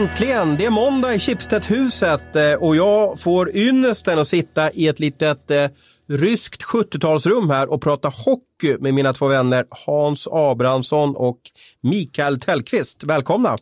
[0.00, 0.56] Äntligen!
[0.56, 5.50] Det är måndag i Schibsted-huset eh, och jag får ynnesten att sitta i ett litet
[5.50, 5.68] eh,
[6.06, 11.40] ryskt 70-talsrum här och prata hockey med mina två vänner Hans Abrahamsson och
[11.80, 13.04] Mikael Tellqvist.
[13.04, 13.58] Välkomna!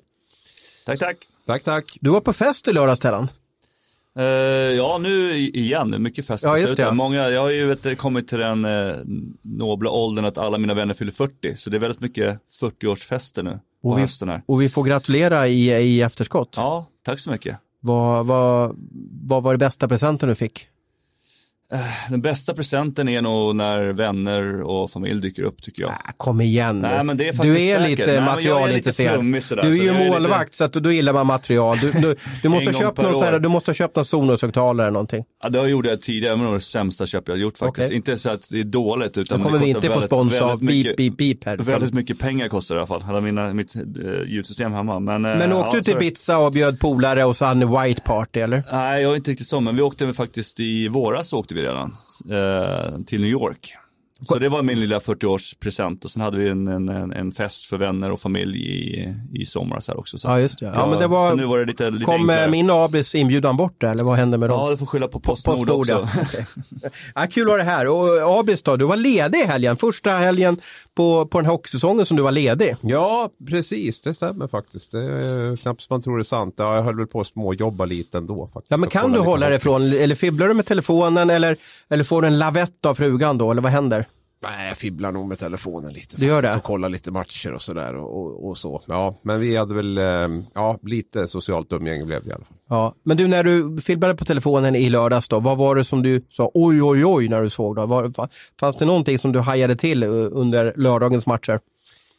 [0.86, 1.16] Tack, tack.
[1.46, 1.98] Tack, tack.
[2.00, 3.29] Du var på fest i lördags, Tellan.
[4.18, 6.93] Uh, ja, nu igen, mycket fest ja, just det.
[6.93, 8.95] Många, jag har ju vet, kommit till den eh,
[9.43, 13.61] nobla åldern att alla mina vänner fyller 40, så det är väldigt mycket 40-årsfester nu
[13.82, 14.43] på och vi, hösten här.
[14.46, 16.55] Och vi får gratulera i, i efterskott.
[16.57, 17.59] Ja, tack så mycket.
[17.81, 18.77] Vad, vad,
[19.23, 20.68] vad var det bästa presenten du fick?
[21.72, 25.90] Eh, den bästa presenten är nog när vänner och familj dyker upp tycker jag.
[25.90, 27.99] Äh, kom igen Nej, men det är Du är säkert.
[27.99, 29.25] lite materialintresserad.
[29.63, 30.57] Du är ju målvakt lite...
[30.57, 31.79] så att då gillar man material.
[31.79, 34.92] Du, du, du måste, ha köpt någon, här, du måste ha köpt någon Sonos-högtalare eller
[34.92, 35.25] någonting.
[35.42, 37.87] Ja, det gjorde jag tidigare, men det var det sämsta köp jag gjort faktiskt.
[37.87, 37.97] Okay.
[37.97, 40.64] Inte så att det är dåligt utan Då kommer det vi inte få spons av
[40.64, 41.57] beep, beep, beep här.
[41.57, 43.83] Väldigt mycket pengar kostar det i alla fall, hela mina, mitt uh,
[44.27, 45.01] ljudsystem hemma.
[45.01, 47.83] Men, uh, men åkte ja, du till Ibiza och bjöd polare och så hade ni
[47.83, 48.62] white party eller?
[48.73, 51.64] Nej, jag är inte riktigt så, men vi åkte faktiskt i våras åkte vi vi
[51.64, 51.92] redan
[52.31, 53.75] eh, till New York.
[54.22, 57.77] Så det var min lilla 40-årspresent och sen hade vi en, en, en, fest för
[57.77, 60.19] vänner och familj i, i somras här också.
[60.19, 60.66] Så ja, just det.
[60.66, 62.50] Ja, ja, men det var, nu var det lite, lite kom enklare.
[62.50, 64.61] min Abris inbjudan bort eller vad hände med dem?
[64.61, 65.92] Ja, du får skylla på Postnord, Postnord också.
[65.92, 66.22] Ja.
[66.28, 66.44] Okay.
[67.14, 67.89] ja, kul att ha det här.
[67.89, 69.77] Och Abris då, du var ledig i helgen.
[69.77, 70.61] Första helgen
[70.94, 72.77] på, på den här hockeysäsongen som du var ledig.
[72.80, 74.00] Ja, precis.
[74.00, 74.92] Det stämmer faktiskt.
[74.92, 76.55] Det är knappt som man tror det är sant.
[76.58, 78.46] Ja, jag höll väl på att småjobba lite ändå.
[78.46, 78.70] Faktiskt.
[78.70, 81.56] Ja, men kan du hålla dig ifrån, eller fibblar du med telefonen eller,
[81.89, 84.08] eller får du en lavett av frugan då, eller vad händer?
[84.42, 86.17] Nej, jag fibblar nog med telefonen lite.
[86.17, 86.56] Du gör det?
[86.56, 88.83] Och kollar lite matcher och sådär och, och, och, så.
[88.86, 90.05] Ja, men vi hade väl, eh,
[90.55, 92.56] ja, lite socialt umgänge blev det i alla fall.
[92.69, 96.03] Ja, men du när du fibblade på telefonen i lördags då, vad var det som
[96.03, 97.86] du sa oj, oj, oj när du såg då?
[97.86, 98.28] Var,
[98.61, 101.61] fanns det någonting som du hajade till eh, under lördagens matcher?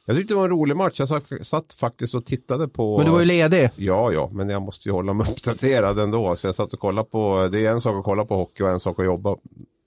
[0.05, 0.99] Jag tyckte det var en rolig match.
[0.99, 2.97] Jag satt, satt, faktiskt och tittade på...
[2.97, 3.69] Men du var ju ledig.
[3.75, 6.35] Ja, ja, men jag måste ju hålla mig uppdaterad ändå.
[6.35, 8.69] Så jag satt och kollade på, det är en sak att kolla på hockey och
[8.69, 9.35] en sak att jobba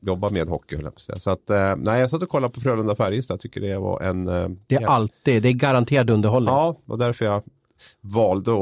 [0.03, 0.79] jobba med hockey.
[0.97, 3.41] Så att, eh, nej, jag satt och kollade på Frölunda-Färjestad.
[3.41, 4.29] Tycker det var en...
[4.29, 4.89] Eh, det är ja.
[4.89, 6.55] alltid, det är garanterad underhållning.
[6.55, 7.43] Ja, och därför jag
[8.01, 8.53] valde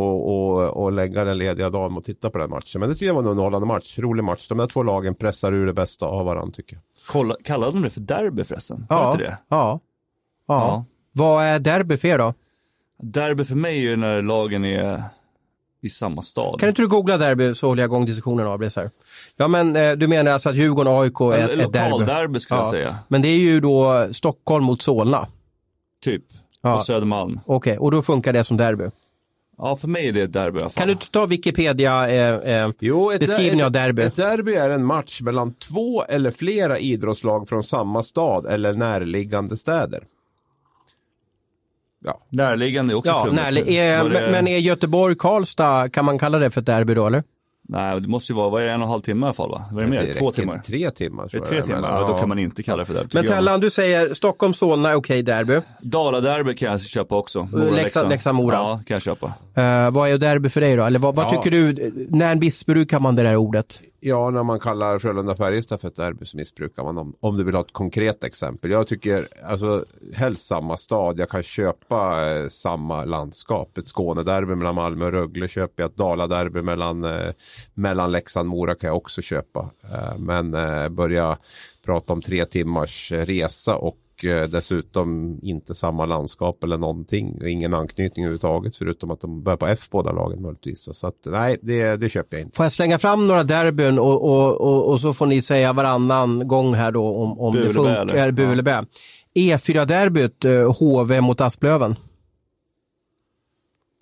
[0.87, 2.81] att lägga den lediga dagen och titta på den matchen.
[2.81, 4.49] Men det tycker jag var en underhållande match, rolig match.
[4.49, 6.83] De där två lagen pressar ur det bästa av varandra tycker jag.
[7.07, 8.87] Kolla, kallade de det för derby förresten?
[8.89, 9.39] Ja, inte det?
[9.49, 9.81] Ja.
[10.49, 10.55] ja.
[10.55, 10.85] ja.
[11.13, 12.35] Vad är derby för er då?
[13.03, 15.03] Derby för mig är när lagen är
[15.83, 16.61] i samma stad.
[16.61, 18.91] Kan inte du googla derby så håller jag igång diskussionen av det här.
[19.37, 21.91] Ja men eh, du menar alltså att Djurgården och AIK är ett, ett derby?
[21.91, 22.65] Lokalderby skulle ja.
[22.65, 22.97] jag säga.
[23.09, 25.27] Men det är ju då Stockholm mot Solna.
[26.05, 26.23] Typ,
[26.63, 26.79] ja.
[26.79, 27.41] på Södermalm.
[27.47, 27.79] Okej, okay.
[27.79, 28.85] och då funkar det som derby?
[29.63, 30.87] Ja, för mig är det ett derby i alla fall.
[30.87, 34.03] Kan du ta Wikipedia eh, eh, jo, ett beskrivning av derby?
[34.03, 39.57] Ett derby är en match mellan två eller flera idrottslag från samma stad eller närliggande
[39.57, 40.05] städer.
[42.05, 42.21] Ja.
[42.29, 44.29] Närliggande är också ja, närlig är, det...
[44.31, 47.23] Men är Göteborg-Karlstad, kan man kalla det för ett derby då eller?
[47.73, 49.33] Nej, det måste ju vara, vad är det, en och en halv timme i alla
[49.33, 49.65] fall va?
[49.73, 50.15] Vad är det mer?
[50.15, 50.59] Två timmar?
[50.59, 51.29] Tre timmar.
[51.29, 53.09] Tror tre timmar, ja, då kan man inte kalla det för derby.
[53.13, 55.61] Men Tellan, du säger Stockholm-Solna, okej okay, derby.
[55.81, 57.49] Dala-derby kan jag köpa också.
[58.09, 58.55] Leksand-Mora.
[58.55, 59.27] Ja, kan jag köpa.
[59.27, 60.85] Uh, vad är derby för dig då?
[60.85, 61.31] Eller vad, vad ja.
[61.31, 63.83] tycker du, när missbrukar man det där ordet?
[64.03, 67.55] Ja, när man kallar Frölunda-Färjestad för ett derby så missbrukar man om, om du vill
[67.55, 68.71] ha ett konkret exempel.
[68.71, 69.85] Jag tycker, alltså
[70.15, 71.19] helst samma stad.
[71.19, 73.79] Jag kan köpa eh, samma landskap.
[73.79, 75.91] Ett Skånederby mellan Malmö och Rögle köper jag.
[75.91, 77.33] Ett Daladerby mellan, eh,
[77.75, 79.71] mellan Leksand och Mora kan jag också köpa.
[79.93, 81.39] Eh, men eh, börja
[81.85, 87.47] prata om tre timmars eh, resa och Eh, dessutom inte samma landskap eller någonting.
[87.47, 90.89] Ingen anknytning överhuvudtaget förutom att de börjar på F båda lagen möjligtvis.
[90.93, 92.57] Så att, nej, det, det köper jag inte.
[92.57, 96.49] Får jag slänga fram några derbyn och, och, och, och så får ni säga varannan
[96.49, 98.31] gång här då om, om det funkar.
[98.31, 98.85] Bu eller bä.
[99.35, 100.45] E4-derbyt,
[100.79, 101.97] HV eh, mot Asplöven.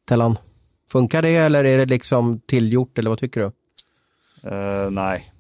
[0.09, 0.39] Tellan,
[0.91, 3.47] funkar det eller är det liksom tillgjort eller vad tycker du?
[4.51, 5.33] Uh, nej.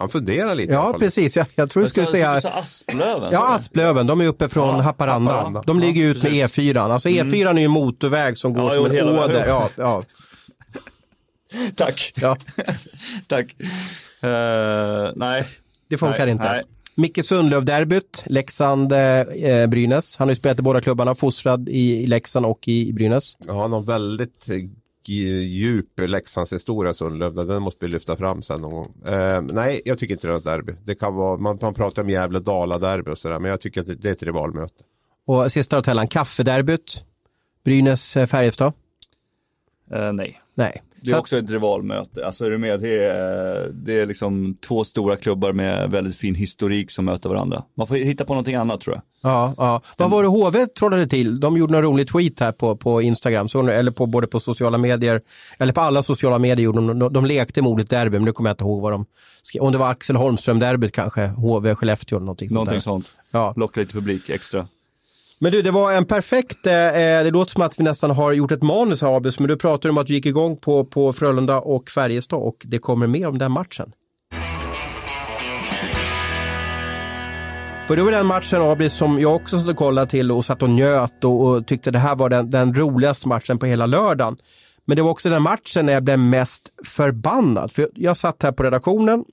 [0.00, 0.72] Han funderar lite.
[0.72, 1.36] Ja, precis.
[1.36, 2.30] Jag, jag tror du skulle säga...
[2.30, 3.32] Asplöven?
[3.32, 4.06] Ja, Asplöven.
[4.06, 5.32] De är uppe från ja, Haparanda.
[5.32, 5.62] Haparanda.
[5.66, 6.78] De ligger ja, ut med E4.
[6.78, 7.56] Alltså E4 mm.
[7.56, 9.44] är ju en motorväg som går ja, som en åder.
[9.46, 10.04] Ja, ja.
[11.76, 12.12] Tack.
[12.16, 12.36] Ja.
[13.26, 13.46] Tack.
[14.24, 15.44] Uh, nej.
[15.88, 16.52] Det funkar nej, inte.
[16.52, 16.62] Nej.
[16.94, 20.14] Micke Sundlöv-derbyt, Leksand-Brynäs.
[20.14, 22.92] Eh, han har ju spelat i båda klubbarna, fostrad i, i Leksand och i, i
[22.92, 23.36] Brynäs.
[23.46, 24.46] Ja, han har väldigt
[25.08, 25.14] Eh,
[25.46, 27.34] djup Leksandshistoria Sundlöv.
[27.34, 28.94] Den måste vi lyfta fram sen någon gång.
[29.06, 30.72] Eh, nej, jag tycker inte det är ett derby.
[30.84, 34.08] Det kan vara, man, man pratar om Gävle-Dala-derby och sådär, men jag tycker att det
[34.08, 34.84] är ett rivalmöte.
[35.26, 36.08] Och sista då, Tellan.
[36.08, 37.04] kaffederbyt.
[37.64, 38.66] Brynäs-Färjestad.
[38.66, 38.72] Eh,
[39.94, 40.40] Eh, nej.
[40.54, 40.82] Nej.
[41.02, 42.26] Det är också ett rivalmöte.
[42.26, 42.80] Alltså är du med?
[42.80, 47.62] Det är, det är liksom två stora klubbar med väldigt fin historik som möter varandra.
[47.76, 49.02] Man får hitta på någonting annat tror jag.
[49.32, 49.82] Ja, ja.
[49.96, 51.40] Vad var det HV trollade till?
[51.40, 54.78] De gjorde en rolig tweet här på, på Instagram, så, eller på, både på sociala
[54.78, 55.20] medier,
[55.58, 58.32] eller på alla sociala medier gjorde de, de, de lekte med ordet derby, men nu
[58.32, 59.06] kommer jag inte ihåg vad de
[59.42, 59.62] skrev.
[59.62, 63.06] Om det var Axel Holmström-derbyt kanske, HV Skellefteå eller någonting, någonting sånt.
[63.06, 63.18] sånt.
[63.30, 63.54] Ja.
[63.56, 64.66] Locka lite publik extra.
[65.42, 68.32] Men du, det var en perfekt, eh, eh, det låter som att vi nästan har
[68.32, 71.12] gjort ett manus här Abis, men du pratade om att du gick igång på, på
[71.12, 73.92] Frölunda och Färjestad och det kommer mer om den matchen.
[77.86, 80.62] För det var den matchen Abis som jag också satt och kollade till och satt
[80.62, 84.36] och njöt och, och tyckte det här var den, den roligaste matchen på hela lördagen.
[84.84, 87.72] Men det var också den matchen när jag blev mest förbannad.
[87.72, 89.24] För jag, jag satt här på redaktionen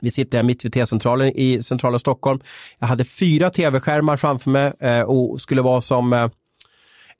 [0.00, 2.40] vi sitter här mitt vid T-centralen i centrala Stockholm.
[2.78, 6.28] Jag hade fyra tv-skärmar framför mig eh, och skulle vara som eh,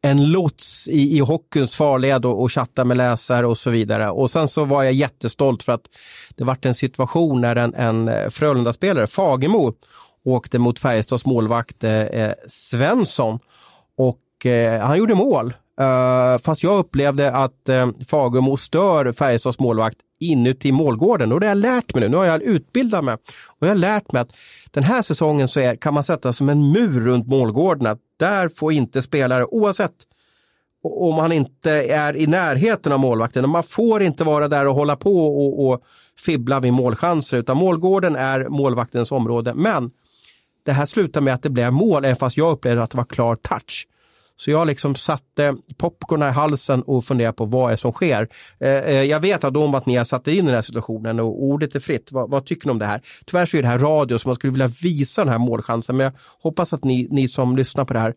[0.02, 4.10] en lots i, i hockeyns farled och, och chatta med läsare och så vidare.
[4.10, 5.88] Och sen så var jag jättestolt för att
[6.34, 9.72] det vart en situation när en, en eh, Frölunda-spelare, Fagemo,
[10.24, 13.38] åkte mot Färjestads målvakt eh, eh Svensson
[13.96, 15.52] och eh, han gjorde mål.
[15.80, 21.46] Uh, fast jag upplevde att eh, uh, Fagemo stör Färjestads målvakt inuti målgården och det
[21.46, 22.08] har jag lärt mig nu.
[22.08, 23.14] Nu har jag utbildat mig
[23.48, 24.32] och jag har lärt mig att
[24.70, 28.48] den här säsongen så är, kan man sätta som en mur runt målgården att där
[28.48, 29.92] får inte spelare, oavsett
[30.82, 34.96] om man inte är i närheten av målvakten, man får inte vara där och hålla
[34.96, 35.82] på och, och
[36.18, 39.54] fibbla vid målchanser utan målgården är målvaktens område.
[39.54, 39.90] Men
[40.64, 43.04] det här slutar med att det blev mål, även fast jag upplevde att det var
[43.04, 43.86] klar touch.
[44.36, 48.28] Så jag liksom satte popcorn i halsen och funderade på vad är som sker.
[48.60, 51.20] Eh, eh, jag vet att om att ni har satt in i den här situationen
[51.20, 52.12] och ordet är fritt.
[52.12, 53.00] Vad, vad, tycker ni om det här?
[53.26, 56.04] Tyvärr så är det här radio så man skulle vilja visa den här målchansen men
[56.04, 56.12] jag
[56.42, 58.14] hoppas att ni, ni som lyssnar på det här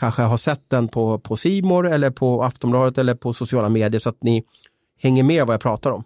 [0.00, 4.08] kanske har sett den på, på More eller på Aftonbladet eller på sociala medier så
[4.08, 4.44] att ni
[5.02, 6.04] hänger med vad jag pratar om.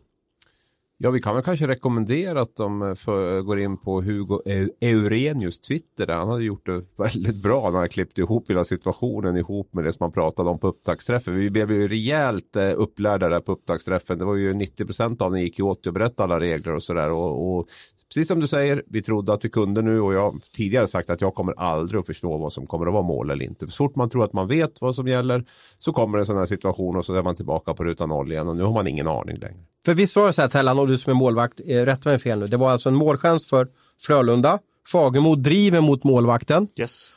[1.01, 4.43] Ja, vi kan väl kanske rekommendera att de eh, för, eh, går in på Hugo
[4.47, 6.07] e-, Eurenius Twitter.
[6.07, 6.15] Där.
[6.15, 9.93] Han hade gjort det väldigt bra när han klippte ihop hela situationen ihop med det
[9.93, 11.35] som man pratade om på upptaktsträffen.
[11.35, 14.19] Vi blev ju rejält eh, upplärda där på upptaktsträffen.
[14.19, 16.83] Det var ju 90 procent av den gick ju åt att berätta alla regler och
[16.83, 17.11] sådär.
[17.11, 17.69] Och, och
[18.09, 21.11] precis som du säger, vi trodde att vi kunde nu och jag har tidigare sagt
[21.11, 23.67] att jag kommer aldrig att förstå vad som kommer att vara mål eller inte.
[23.67, 25.45] Så fort man tror att man vet vad som gäller
[25.79, 28.49] så kommer en sån här situation och så är man tillbaka på ruta noll igen
[28.49, 29.59] och nu har man ingen aning längre.
[29.85, 32.19] För visst var det så här Tellan, och du som är målvakt, eh, rätta mig
[32.19, 33.69] fel nu, det var alltså en målchans för
[34.01, 37.13] Frölunda, Fagemo driver mot målvakten yes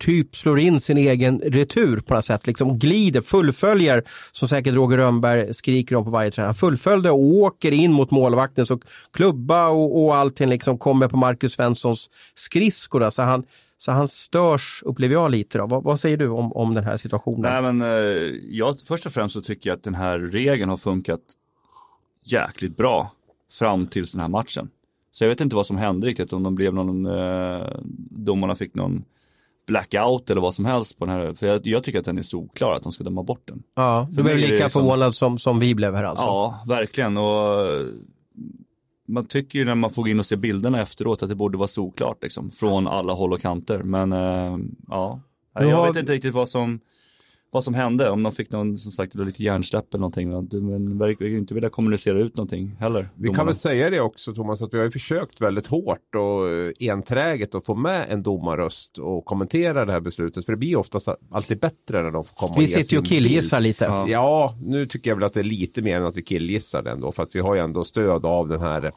[0.00, 4.96] typ slår in sin egen retur på något sätt, liksom glider, fullföljer, som säkert Roger
[4.96, 6.46] Rönnberg skriker om på varje träning.
[6.46, 8.80] Han fullföljde och åker in mot målvakten så
[9.12, 13.10] klubba och, och allting liksom kommer på Marcus Svenssons skridskor.
[13.10, 13.44] Så han,
[13.78, 15.58] så han störs, upplever jag lite.
[15.58, 15.66] Då.
[15.66, 17.52] Vad, vad säger du om, om den här situationen?
[17.52, 17.88] Nej, men, eh,
[18.50, 21.20] jag, först och främst så tycker jag att den här regeln har funkat
[22.24, 23.10] jäkligt bra
[23.52, 24.70] fram till den här matchen.
[25.10, 27.66] Så jag vet inte vad som hände riktigt, om de blev någon, eh,
[28.10, 29.04] domarna fick någon
[29.70, 31.34] blackout eller vad som helst på den här.
[31.34, 33.62] För jag, jag tycker att den är solklar att de ska döma bort den.
[33.76, 36.26] Ja, du blev lika liksom, förvånad som, som vi blev här alltså.
[36.26, 37.16] Ja, verkligen.
[37.16, 37.56] Och
[39.08, 41.68] man tycker ju när man får in och se bilderna efteråt att det borde vara
[41.68, 43.82] solklart liksom, från alla håll och kanter.
[43.82, 44.58] Men äh,
[44.88, 45.20] ja,
[45.54, 45.86] jag har...
[45.86, 46.80] vet inte riktigt vad som
[47.52, 50.30] vad som hände, om de fick någon, som sagt, lite hjärnsläpp eller någonting.
[50.68, 53.08] Men verkar ju inte vilja kommunicera ut någonting heller.
[53.14, 53.36] Vi domarna.
[53.36, 56.92] kan väl säga det också Thomas, att vi har ju försökt väldigt hårt och eh,
[56.92, 60.44] enträget att få med en domarröst och kommentera det här beslutet.
[60.44, 63.60] För det blir oftast alltid bättre när de får komma Vi sitter ju och killgissar
[63.60, 63.84] lite.
[63.84, 64.08] Ja.
[64.08, 66.90] ja, nu tycker jag väl att det är lite mer än att vi killgissar det
[66.90, 67.12] ändå.
[67.12, 68.92] För att vi har ju ändå stöd av den här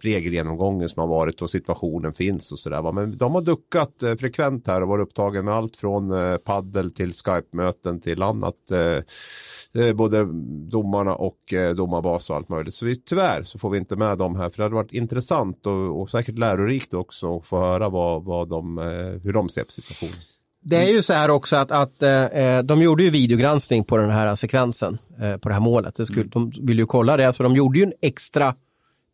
[0.00, 2.92] regelgenomgången som har varit och situationen finns och sådär.
[2.92, 6.90] Men de har duckat eh, frekvent här och varit upptagen med allt från eh, paddel
[6.90, 8.70] till Skype-möten till annat.
[8.70, 10.28] Eh, både
[10.70, 12.74] domarna och domarbas och allt möjligt.
[12.74, 15.66] Så vi, tyvärr så får vi inte med dem här för det hade varit intressant
[15.66, 18.78] och, och säkert lärorikt också att få höra vad, vad de,
[19.24, 20.16] hur de ser på situationen.
[20.62, 24.10] Det är ju så här också att, att eh, de gjorde ju videogranskning på den
[24.10, 25.94] här sekvensen, eh, på det här målet.
[25.94, 26.30] Det skulle, mm.
[26.32, 28.54] De ville ju kolla det, så de gjorde ju en extra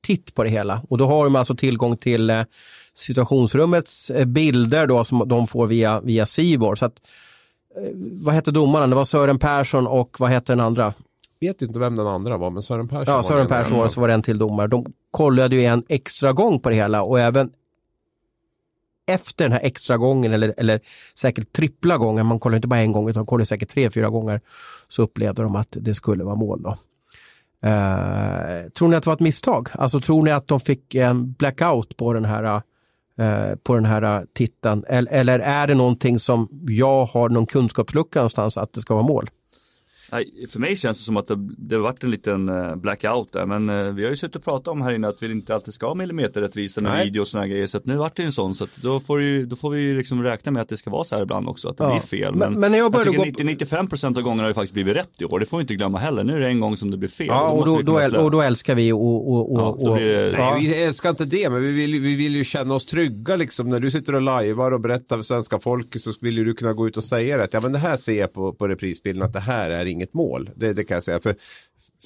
[0.07, 0.83] titt på det hela.
[0.89, 2.43] Och då har de alltså tillgång till eh,
[2.95, 6.75] situationsrummets eh, bilder då som de får via, via Cibor.
[6.75, 7.01] Så att,
[7.77, 7.91] eh,
[8.25, 8.87] vad hette domarna?
[8.87, 10.95] Det var Sören Persson och vad hette den andra?
[11.41, 14.01] vet inte vem den andra var, men Sören Persson Ja, Sören var Persson var så
[14.01, 14.67] var det en till domare.
[14.67, 17.51] De kollade ju en extra gång på det hela och även
[19.07, 20.81] efter den här extra gången eller, eller
[21.15, 24.41] säkert trippla gången, man kollar inte bara en gång utan kollar säkert tre, fyra gånger,
[24.89, 26.63] så upplevde de att det skulle vara mål.
[26.63, 26.77] Då.
[27.63, 29.69] Eh, tror ni att det var ett misstag?
[29.73, 32.63] Alltså tror ni att de fick en blackout på den här,
[33.19, 34.85] eh, på den här titeln?
[34.89, 39.07] Eller, eller är det någonting som jag har någon kunskapslucka någonstans att det ska vara
[39.07, 39.31] mål?
[40.53, 43.47] För mig känns det som att det, det har varit en liten eh, blackout där.
[43.47, 45.75] Men eh, vi har ju suttit och pratat om här inne att vi inte alltid
[45.75, 47.67] ska ha millimeterrättvisa med video och sådana grejer.
[47.67, 48.55] Så att nu vart det en sån.
[48.55, 50.91] Så att då, får ju, då får vi ju liksom räkna med att det ska
[50.91, 51.69] vara så här ibland också.
[51.69, 51.91] Att det Ja.
[51.91, 52.35] blir fel.
[52.35, 54.97] Men- Men, men när jag började tycker gå- 90-95% av gångerna har det faktiskt blivit
[54.97, 55.39] rätt i år.
[55.41, 56.25] Det får vi inte glömma heller.
[56.25, 57.27] Nu är det en gång som det blir fel.
[57.27, 59.97] Ja, och då, då, slä- och då älskar vi och, och, och, Ja, då och,
[59.99, 60.51] det- ja.
[60.55, 63.37] Nej, vi älskar inte det, men vi vill, ju- vi vill ju känna oss trygga
[63.37, 63.69] liksom.
[63.71, 66.73] När du sitter och lajvar och berättar för svenska folket så vill ju du kunna
[66.73, 67.45] gå ut och säga det.
[67.45, 70.15] Att, ja, men det här ser jag på, på reprisbilden att det här är inget
[70.15, 70.51] mål.
[70.57, 71.21] Det, det kan jag säga.
[71.21, 71.35] För,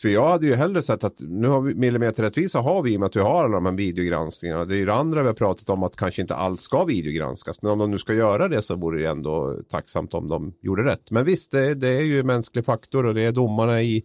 [0.00, 3.00] för jag hade ju hellre sett att nu har vi millimeterrättvisa har vi i och
[3.00, 4.64] med att vi har alla de här videogranskningarna.
[4.64, 7.62] Det är ju det andra vi har pratat om att kanske inte allt ska videogranskas.
[7.62, 10.84] Men om de nu ska göra det så vore det ändå tacksamt om de gjorde
[10.84, 11.10] rätt.
[11.10, 14.04] Men visst, det, det är ju mänsklig faktor och det är domarna i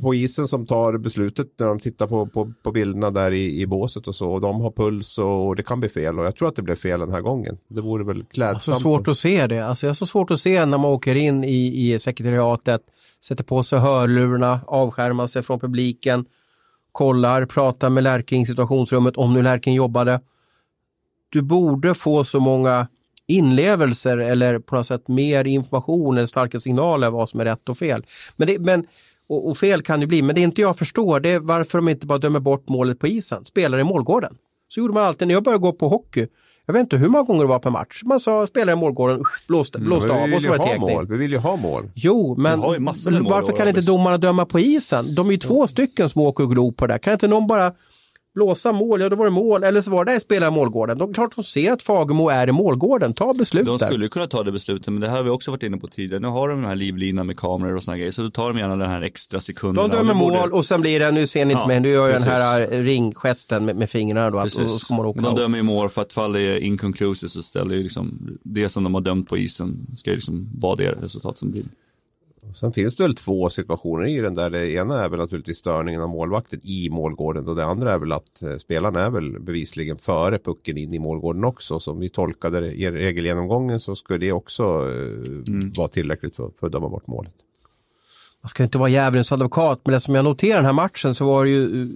[0.00, 3.66] på isen som tar beslutet när de tittar på, på, på bilderna där i, i
[3.66, 4.30] båset och så.
[4.30, 6.18] Och de har puls och det kan bli fel.
[6.18, 7.58] Och jag tror att det blev fel den här gången.
[7.68, 9.66] Det vore väl Så alltså, svårt att se det.
[9.66, 12.80] Alltså jag har så svårt att se när man åker in i, i sekretariatet,
[13.24, 16.24] sätter på sig hörlurarna, avskärmar sig från publiken,
[16.92, 20.20] kollar, pratar med Lärking i situationsrummet om nu Lärking jobbade.
[21.28, 22.86] Du borde få så många
[23.26, 27.78] inlevelser eller på något sätt mer information eller starka signaler vad som är rätt och
[27.78, 28.06] fel.
[28.36, 28.86] Men, det, men
[29.28, 31.88] och, och fel kan det bli, men det inte jag förstår det är varför de
[31.88, 34.34] inte bara dömer bort målet på isen, spelar i målgården.
[34.68, 36.26] Så gjorde man alltid när jag började gå på hockey.
[36.66, 38.02] Jag vet inte hur många gånger det var per match.
[38.04, 41.06] Man sa spelare i målgården, blåste, blåste Mm, vi av och så var det mål.
[41.06, 41.90] Vi vill ju ha mål.
[41.94, 45.14] Jo, men mål varför i kan inte domarna döma på isen?
[45.14, 46.98] De är ju två stycken som åker och glor på det där.
[46.98, 47.72] Kan inte någon bara
[48.34, 49.00] blåsa mål?
[49.00, 49.64] Ja, då var det mål.
[49.64, 50.98] Eller så var det spelare i målgården.
[50.98, 53.14] De, klart de ser att Fagemo är i målgården.
[53.14, 55.50] Ta beslut De skulle ju kunna ta det beslutet, men det här har vi också
[55.50, 56.20] varit inne på tidigare.
[56.20, 58.58] Nu har de den här livlinan med kameror och sådana grejer, så då tar de
[58.58, 59.88] gärna den här extra sekunderna.
[59.88, 61.66] De dömer Och nu borde- mål och sen blir det, nu ser ni inte Ja,
[61.66, 64.38] mig, nu gör jag den här ringgesten med, med fingrarna då.
[64.38, 67.82] Att, och åka de dömer ju mål för att fall är inconclusive så ställer ju
[67.82, 71.50] liksom det som de har dömt på isen ska ju liksom vara det resultat som
[71.50, 71.64] blir.
[72.54, 74.50] Sen finns det väl två situationer i den där.
[74.50, 78.12] Det ena är väl naturligtvis störningen av målvakten i målgården och det andra är väl
[78.12, 81.80] att eh, spelaren är väl bevisligen före pucken in i målgården också.
[81.80, 86.72] Som vi tolkade i regelgenomgången så skulle det också eh, vara tillräckligt för, för att
[86.72, 87.34] döma bort målet.
[88.42, 91.26] Man ska inte vara djävulens advokat, men det som jag noterade den här matchen så
[91.26, 91.88] var det ju, uh,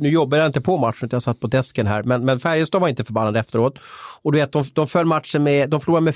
[0.00, 2.88] nu jobbar jag inte på matchen, jag satt på desken här, men, men Färjestad var
[2.88, 3.78] inte förbannad efteråt.
[4.22, 6.14] Och du vet, de, de föll matchen med, de förlorade med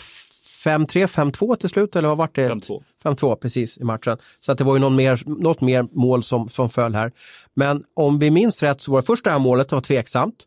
[0.66, 2.48] 5-3, 5-2 till slut, eller vad var det?
[2.48, 2.82] 5-2.
[3.04, 4.18] 5-2 precis i matchen.
[4.40, 7.12] Så att det var ju någon mer, något mer mål som, som föll här.
[7.54, 10.44] Men om vi minns rätt så var det första här målet var tveksamt.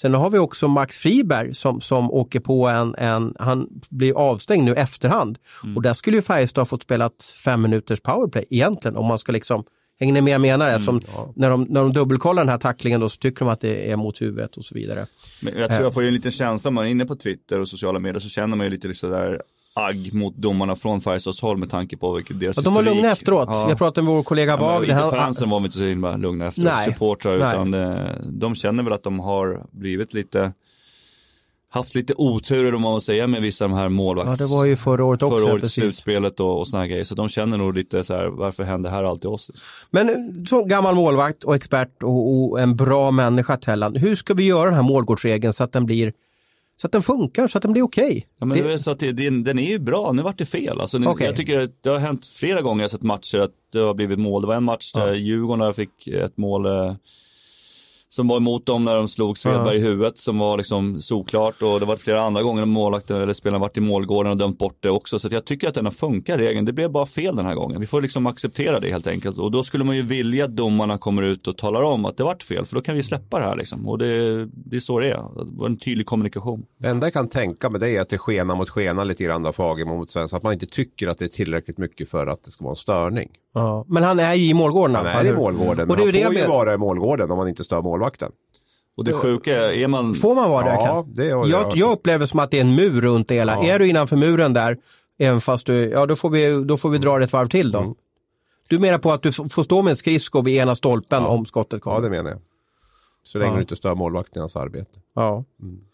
[0.00, 4.64] Sen har vi också Max Friberg som, som åker på en, en, han blir avstängd
[4.64, 5.38] nu efterhand.
[5.76, 7.10] Och där skulle ju Färjestad ha fått spela
[7.44, 9.64] fem minuters powerplay egentligen om man ska liksom,
[10.00, 10.68] hänger ni med jag menar?
[10.68, 11.02] Eftersom
[11.34, 13.96] när, de, när de dubbelkollar den här tacklingen då så tycker de att det är
[13.96, 15.06] mot huvudet och så vidare.
[15.40, 17.60] Men jag tror jag får ju en liten känsla, om man är inne på Twitter
[17.60, 19.42] och sociala medier så känner man ju lite sådär
[19.74, 23.10] agg mot domarna från Färjestads håll med tanke på vilket deras Ja, de var lugna
[23.10, 23.48] efteråt.
[23.52, 23.68] Ja.
[23.68, 24.94] Jag pratade med vår kollega Ja, Wagner.
[24.94, 26.86] Han- fansen var vi inte så himla lugna efter, Nej.
[26.92, 27.48] supportrar, Nej.
[27.48, 30.52] utan eh, de känner väl att de har blivit lite,
[31.70, 34.40] haft lite otur om man säga med vissa av de här målvakts...
[34.40, 35.38] Ja, det var ju förra året också.
[35.38, 35.74] förra årets precis.
[35.82, 37.04] slutspelet och, och här grejer.
[37.04, 39.50] Så de känner nog lite så här, varför händer här alltid oss?
[39.90, 40.14] Men eh,
[40.48, 44.64] som gammal målvakt och expert och, och en bra människa Tellan, hur ska vi göra
[44.64, 46.12] den här målgårdsregeln så att den blir
[46.82, 48.26] så att den funkar, så att den blir okej?
[48.38, 48.64] Ja, men det...
[48.64, 50.80] Det- är så att det, det, den är ju bra, nu vart det fel.
[50.80, 51.26] Alltså, nu- Okej.
[51.26, 54.18] Jag tycker att det har hänt flera gånger jag sett matcher att det har blivit
[54.18, 54.42] mål.
[54.42, 55.14] Det var en match där Ja.
[55.14, 56.94] Djurgården fick ett mål eh,
[58.12, 61.80] som var emot dem när de slog Svedberg i huvudet som var liksom såklart och
[61.80, 64.90] det var flera andra gånger målvakten eller spelaren varit i målgården och dömt bort det
[64.90, 65.18] också.
[65.18, 66.64] Så jag tycker att den har funkat regeln.
[66.64, 67.80] Det blev bara fel den här gången.
[67.80, 69.38] Vi får liksom acceptera det helt enkelt.
[69.38, 72.24] Och då skulle man ju vilja att domarna kommer ut och talar om att det
[72.24, 73.88] vart fel för då kan vi släppa det här liksom.
[73.88, 75.44] Och det, det är så det är.
[75.44, 76.66] Det var en tydlig kommunikation.
[76.78, 79.46] Det enda jag kan tänka mig det är att det skenar mot skena lite grann
[79.46, 80.36] av Fagemo mot Svensson.
[80.36, 82.76] Att man inte tycker att det är tillräckligt mycket för att det ska vara en
[82.76, 83.28] störning.
[83.54, 83.84] Ja.
[83.88, 84.96] Men han är ju i målgården.
[84.96, 86.74] Han är i målgården, Och men det är ju han det får ju med- vara
[86.74, 88.32] i målgården om man inte stör målvakten.
[88.96, 90.14] Och det sjuka är, man...
[90.14, 92.74] Får man vara det Ja, det jag, jag- jag upplever som att det är en
[92.74, 93.52] mur runt det hela.
[93.52, 93.64] Ja.
[93.64, 94.76] Är du innanför muren där,
[95.18, 97.72] även fast du, ja då får vi, då får vi dra det ett varv till
[97.72, 97.78] då.
[97.78, 97.94] Mm.
[98.68, 101.82] Du menar på att du får stå med en skridsko vid ena stolpen om skottet
[101.82, 101.96] kommer?
[101.96, 102.38] Ja, det menar jag.
[103.24, 103.56] Så länge Ja.
[103.56, 105.00] du inte stör målvakten i hans arbete.
[105.14, 105.38] Ja.
[105.38, 105.44] Att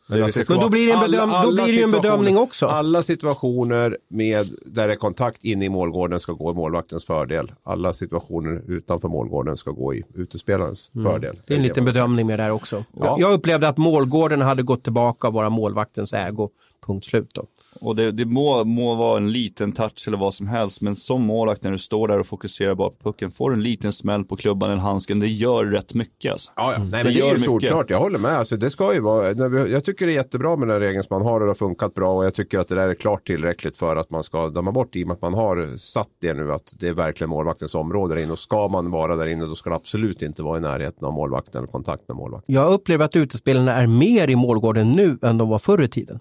[0.08, 2.66] Men ska då blir det en alla- bedöm- då alla blir det en bedömning också.
[2.66, 7.52] Alla situationer med, där det är kontakt inne i målgården ska gå i målvaktens fördel.
[7.62, 11.30] Alla situationer utanför målgården ska gå i utespelarens fördel.
[11.30, 11.36] Mm.
[11.46, 12.76] Det är en liten bedömning med där också.
[12.92, 13.04] Ja.
[13.06, 16.50] Jag, jag upplevde att målgården hade gått tillbaka och vara målvaktens ägo.
[16.86, 17.44] Punkt slut då.
[17.80, 21.22] Och det, det må, må vara en liten touch eller vad som helst, men som
[21.22, 24.24] målvakt när du står där och fokuserar bara på pucken, får du en liten smäll
[24.24, 26.32] på klubban eller handsken, det gör rätt mycket.
[26.32, 26.50] Alltså.
[26.56, 26.78] Ja, ja.
[26.78, 28.38] Nej, men det, det är ju solklart, jag håller med.
[28.38, 29.32] Alltså, det ska ju vara,
[29.68, 31.94] jag tycker det är jättebra med den regeln som man har och det har funkat
[31.94, 34.72] bra och jag tycker att det där är klart tillräckligt för att man ska döma
[34.72, 37.74] bort i och med att man har satt det nu att det är verkligen målvaktens
[37.74, 40.58] område där inne och ska man vara där inne då ska det absolut inte vara
[40.58, 42.54] i närheten av målvakten eller kontakt med målvakten.
[42.54, 46.20] Jag upplever att utespelarna är mer i målgården nu än de var förr i tiden.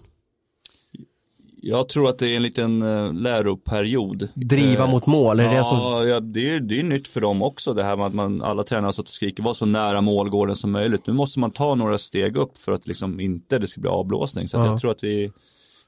[1.62, 4.28] Jag tror att det är en liten uh, läroperiod.
[4.34, 6.08] Driva uh, mot mål, är ja, det som...
[6.08, 8.62] Ja, det är, det är nytt för dem också det här med att man, alla
[8.62, 11.06] tränare stått och skriker var så nära målgården som möjligt.
[11.06, 14.48] Nu måste man ta några steg upp för att liksom inte det ska bli avblåsning.
[14.48, 14.66] Så ja.
[14.66, 15.32] jag tror att vi,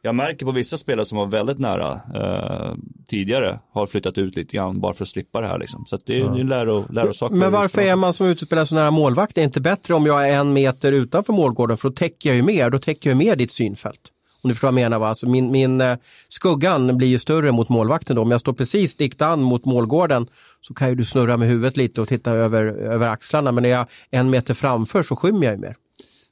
[0.02, 2.74] jag märker på vissa spelare som var väldigt nära uh,
[3.08, 5.86] tidigare har flyttat ut lite grann bara för att slippa det här liksom.
[5.86, 6.38] Så det är ja.
[6.38, 7.32] en läro, lärosak.
[7.32, 9.34] Men varför är man som utespelare så nära målvakt?
[9.34, 12.36] Det är inte bättre om jag är en meter utanför målgården för då täcker jag
[12.36, 14.12] ju mer, då täcker jag mer ditt synfält.
[14.42, 14.98] Om du förstår vad jag menar.
[14.98, 15.08] Va?
[15.08, 15.96] Alltså min, min eh,
[16.28, 18.22] skuggan blir ju större mot målvakten då.
[18.22, 20.26] Om jag står precis dikt an mot målgården
[20.60, 23.52] så kan ju du snurra med huvudet lite och titta över, över axlarna.
[23.52, 25.76] Men är jag en meter framför så skymmer jag ju mer.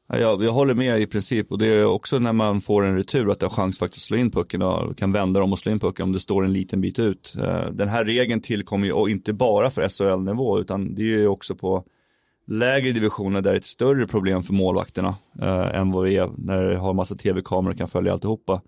[0.08, 3.30] jag, jag håller med i princip och det är också när man får en retur
[3.30, 5.72] att det har chans faktiskt att slå in pucken och kan vända dem och slå
[5.72, 7.34] in pucken om det står en liten bit ut.
[7.42, 11.54] Eh, den här regeln tillkommer ju inte bara för SHL-nivå utan det är ju också
[11.54, 11.84] på
[12.48, 16.30] lägre divisioner där det är ett större problem för målvakterna eh, än vad det är
[16.36, 18.62] när det har massa tv-kameror och kan följa alltihopa.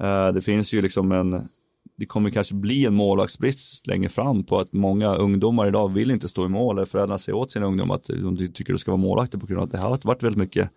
[0.00, 1.48] Eh, det finns ju liksom en,
[1.96, 6.28] det kommer kanske bli en målvaktsbrist längre fram på att många ungdomar idag vill inte
[6.28, 9.02] stå i mål eller föräldrarna säger åt sina ungdomar att de tycker det ska vara
[9.02, 10.70] målvakter på grund av att det har varit väldigt mycket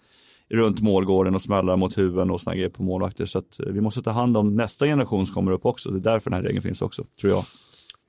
[0.50, 3.26] runt målgården och smällar mot huvuden och sådana grejer på målvakter.
[3.26, 5.92] Så att vi måste ta hand om nästa generation som kommer upp också.
[5.92, 7.46] Det är därför den här regeln finns också, tror jag.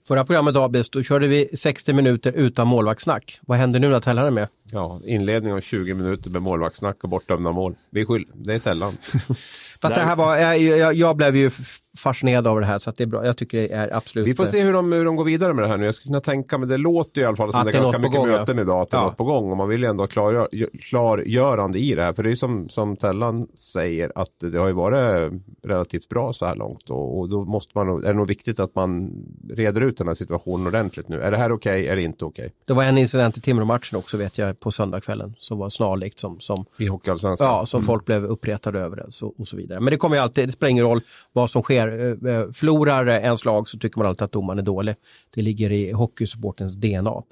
[0.06, 3.40] Förra programmet Abis, då körde vi 60 minuter utan målvaktssnack.
[3.46, 4.48] Vad händer nu när Tellan är med?
[4.72, 7.74] Ja, inledning av 20 minuter med målvaktssnack och bortdömda mål.
[7.90, 8.96] Vi skyll, det är Tellan.
[9.80, 11.50] Fast det här var, jag, jag, blev ju
[11.96, 13.26] fascinerad av det här så det är bra.
[13.26, 14.28] Jag tycker det är absolut.
[14.28, 15.84] Vi får se hur de, hur de går vidare med det här nu.
[15.84, 17.82] Jag skulle kunna tänka mig, det låter ju i alla fall som att det är
[17.82, 18.62] ganska mycket gång, möten ja.
[18.62, 19.04] idag, att det är ja.
[19.06, 19.50] något på gång.
[19.50, 20.48] Och man vill ju ändå ha klargör,
[20.80, 22.12] klargörande i det här.
[22.12, 26.32] För det är ju som, som Tellan säger att det har ju varit relativt bra
[26.32, 26.90] så här långt.
[26.90, 29.12] Och, och då måste man, är det nog viktigt att man
[29.50, 31.20] reder ut den här situationen ordentligt nu.
[31.20, 32.44] Är det här okej, okay, är det inte okej?
[32.44, 32.56] Okay?
[32.64, 36.40] Det var en incident i Timrå-matchen också vet jag på söndagskvällen som var snarlikt som,
[36.40, 37.46] som, I Hockeyallsvenskan?
[37.48, 37.86] Ja, som mm.
[37.86, 39.80] folk blev uppretade över det så, och så vidare.
[39.80, 41.00] Men det kommer ju alltid, det spelar ingen roll
[41.32, 41.85] vad som sker.
[41.88, 44.94] Eh, eh, förlorar ens lag så tycker man alltid att domaren är dålig.
[45.34, 47.22] Det ligger i hockeysupportens DNA.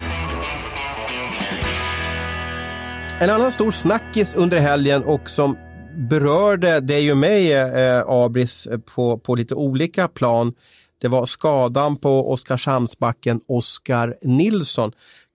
[3.21, 5.57] En annan stor snackis under helgen och som
[5.97, 10.55] berörde dig och mig, eh, Abris, på, på lite olika plan.
[11.01, 14.93] Det var skadan på Oskarshamnsbacken Oskar Nilsson.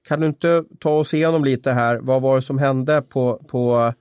[0.07, 1.99] Kan du inte ta oss igenom lite här?
[2.01, 3.93] Vad var det som hände på, på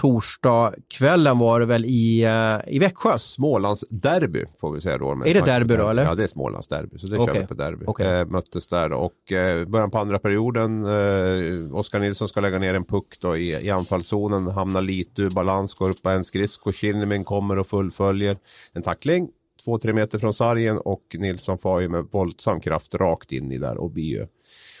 [0.00, 3.18] torsdagskvällen var det väl i, uh, i Växjö.
[3.18, 5.10] Smålands derby får vi säga då.
[5.10, 6.04] Är det derby då eller?
[6.04, 7.34] Ja det är Smålands derby så det okay.
[7.34, 7.84] kör vi på derby.
[7.86, 8.06] Okay.
[8.06, 12.74] Eh, möttes där och eh, början på andra perioden eh, Oskar Nilsson ska lägga ner
[12.74, 16.72] en puck då i, i anfallszonen, hamnar lite ur balans, går upp på en skridsko,
[16.72, 18.38] Kinnimin kommer och fullföljer
[18.72, 19.28] en tackling
[19.64, 23.58] två, tre meter från sargen och Nilsson får ju med våldsam kraft rakt in i
[23.58, 24.26] där och blir ju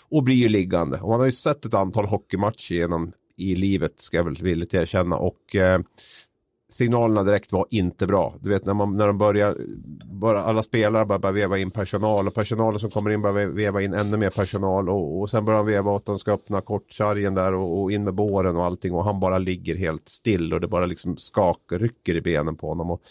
[0.08, 1.00] och blir ju liggande.
[1.00, 4.74] Och man har ju sett ett antal hockeymatcher genom i livet ska jag väl villigt
[4.74, 5.80] erkänna och eh,
[6.72, 8.34] signalerna direkt var inte bra.
[8.40, 9.56] Du vet när, man, när de börjar,
[10.04, 13.82] bara, alla spelare börjar, börjar veva in personal och personalen som kommer in börjar veva
[13.82, 17.34] in ännu mer personal och, och sen börjar de veva att de ska öppna kortsargen
[17.34, 20.60] där och, och, in med båren och allting och han bara ligger helt still och
[20.60, 22.90] det bara liksom skakar, rycker i benen på honom.
[22.90, 23.02] Och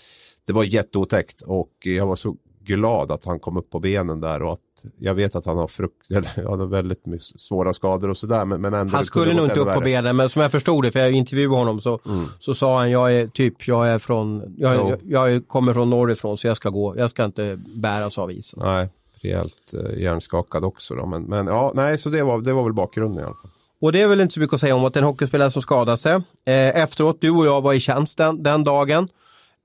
[0.47, 4.43] det var jätteotäckt och jag var så glad att han kom upp på benen där
[4.43, 4.60] och att
[5.00, 7.04] jag vet att han har, frukt, eller, han har väldigt
[7.36, 8.45] svåra skador och sådär.
[8.45, 10.91] Men, men ändå han skulle nog inte upp på benen men som jag förstod det,
[10.91, 12.26] för jag intervjuade honom så, mm.
[12.39, 16.38] så sa han jag är typ, jag är från, jag, jag, jag kommer från norrifrån
[16.38, 18.60] så jag ska gå, jag ska inte bäras av isen.
[18.63, 18.89] Nej,
[19.21, 21.06] rejält eh, hjärnskakad också då.
[21.06, 23.52] Men, men ja, nej så det var, det var väl bakgrunden i alla fall.
[23.82, 25.97] Och det är väl inte så mycket att säga om att en hockeyspelare som skadade
[25.97, 26.13] sig.
[26.45, 29.08] Eh, efteråt, du och jag var i tjänst den, den dagen.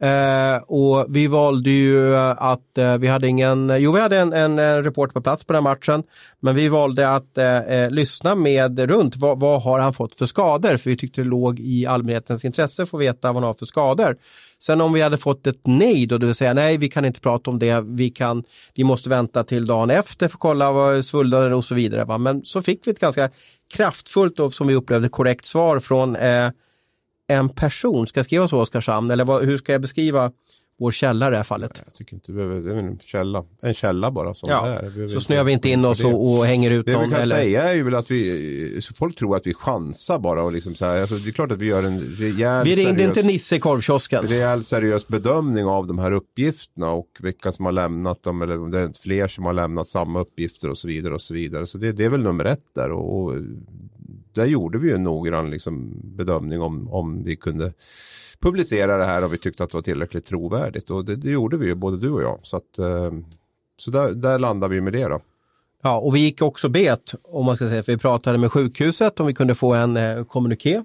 [0.02, 4.58] Eh, och vi valde ju att eh, vi hade ingen, jo vi hade en, en,
[4.58, 6.02] en reporter på plats på den matchen,
[6.40, 10.26] men vi valde att eh, eh, lyssna med runt vad, vad, har han fått för
[10.26, 10.76] skador?
[10.76, 13.66] För vi tyckte det låg i allmänhetens intresse att få veta vad han har för
[13.66, 14.16] skador.
[14.58, 17.20] Sen om vi hade fått ett nej då, det vill säga nej vi kan inte
[17.20, 21.04] prata om det, vi, kan, vi måste vänta till dagen efter för att kolla vad
[21.04, 22.04] svullnaden och så vidare.
[22.04, 22.18] Va?
[22.18, 23.30] Men så fick vi ett ganska
[23.74, 26.50] kraftfullt och som vi upplevde korrekt svar från eh,
[27.28, 30.32] en person, ska jag skriva så Oskarshamn eller vad, hur ska jag beskriva
[30.78, 31.82] vår källare i det här fallet.
[31.84, 34.82] Jag tycker inte du behöver, en källa, en källa bara som Ja, det är.
[34.82, 37.10] Det behöver Så snöar vi inte in oss och, och hänger ut Det vi någon.
[37.10, 37.36] kan Eller...
[37.36, 40.84] säga är ju väl att vi, folk tror att vi chansar bara och liksom så
[40.84, 43.56] här, alltså det är klart att vi gör en rejäl Vi ringde seriös, inte Nisse
[43.56, 44.26] i korvkiosken.
[44.26, 48.70] rejäl seriös bedömning av de här uppgifterna och vilka som har lämnat dem eller om
[48.70, 51.66] det är fler som har lämnat samma uppgifter och så vidare och så vidare.
[51.66, 53.34] Så det, det är väl nummer ett där och, och
[54.36, 57.72] där gjorde vi ju en noggrann liksom, bedömning om, om vi kunde
[58.40, 61.56] publicera det här och vi tyckte att det var tillräckligt trovärdigt och det, det gjorde
[61.56, 62.38] vi ju både du och jag.
[62.42, 63.12] Så, att, eh,
[63.78, 65.20] så där, där landade vi med det då.
[65.82, 69.20] Ja, och vi gick också bet, om man ska säga, för vi pratade med sjukhuset
[69.20, 70.82] om vi kunde få en eh, kommuniké.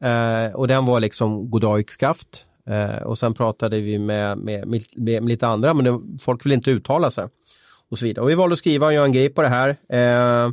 [0.00, 2.46] Eh, och den var liksom goddag yxskaft.
[2.66, 6.52] Eh, och sen pratade vi med, med, med, med lite andra, men det, folk vill
[6.52, 7.28] inte uttala sig.
[7.90, 8.24] Och så vidare.
[8.24, 9.68] Och vi valde att skriva och göra en grej på det här.
[9.88, 10.50] Eh,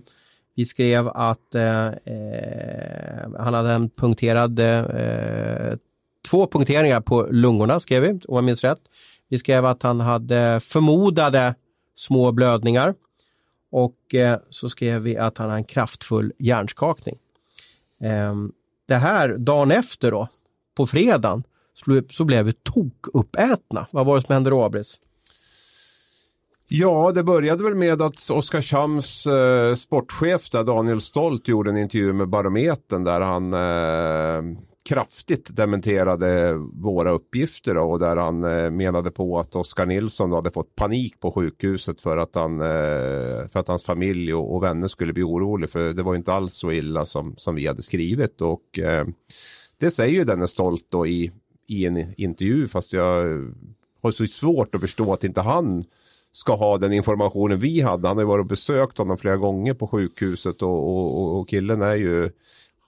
[0.57, 5.77] vi skrev att eh, eh, han hade en punkterad, eh,
[6.29, 8.81] två punkteringar på lungorna skrev vi, om jag minns rätt.
[9.29, 11.55] Vi skrev att han hade förmodade
[11.95, 12.93] små blödningar.
[13.71, 17.17] Och eh, så skrev vi att han har en kraftfull hjärnskakning.
[18.01, 18.51] Ehm,
[18.87, 20.27] det här dagen efter då,
[20.77, 21.43] på fredagen,
[22.09, 23.87] så blev vi tokuppätna.
[23.91, 24.99] Vad var det som hände då, Abris?
[26.69, 32.13] Ja, det började väl med att Oskarshamns eh, sportchef där, Daniel Stolt gjorde en intervju
[32.13, 39.11] med Barometern där han eh, kraftigt dementerade våra uppgifter då, och där han eh, menade
[39.11, 43.67] på att Oskar Nilsson hade fått panik på sjukhuset för att, han, eh, för att
[43.67, 47.05] hans familj och, och vänner skulle bli oroliga för det var inte alls så illa
[47.05, 49.07] som, som vi hade skrivit och eh,
[49.79, 51.31] det säger ju denne Stolt då i,
[51.67, 53.43] i en intervju fast jag
[54.01, 55.83] har så svårt att förstå att inte han
[56.37, 58.07] ska ha den informationen vi hade.
[58.07, 61.81] Han har ju varit och besökt honom flera gånger på sjukhuset och, och, och, killen
[61.81, 62.31] är ju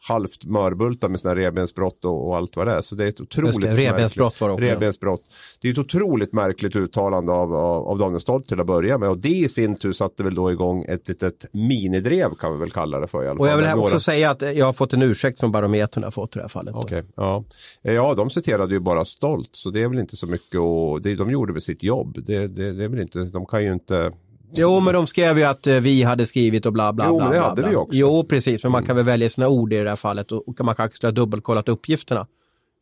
[0.08, 2.82] halvt mörbultad med sina revbensbrott och, och allt vad det är.
[2.82, 4.66] Så det är ett otroligt det, revbensbrott var det också.
[4.66, 5.22] Revbensbrott.
[5.62, 9.10] Det är ett otroligt märkligt uttalande av, av, av Daniel Stolt till att börja med
[9.10, 12.72] och det i sin tur satte väl då igång ett litet minidrev kan vi väl
[12.72, 13.42] kalla det för i alla fall.
[13.42, 16.04] Och jag vill Där också några- säga att jag har fått en ursäkt från Barometern
[16.04, 16.76] har fått i det här fallet.
[16.76, 17.44] Okej, ja.
[17.82, 21.16] Ja, de citerade ju bara stolt så det är väl inte så mycket och det,
[21.16, 22.18] de gjorde väl sitt jobb.
[22.26, 24.12] Det, det, det är väl inte, de kan ju inte
[24.54, 27.26] Jo, men de skrev ju att eh, vi hade skrivit och bla bla Jo, bla.
[27.26, 27.70] men det hade bla.
[27.70, 27.98] vi också.
[27.98, 30.66] Jo, precis, men man kan väl välja sina ord i det här fallet och, och
[30.66, 32.28] man kanske ha dubbelkollat uppgifterna.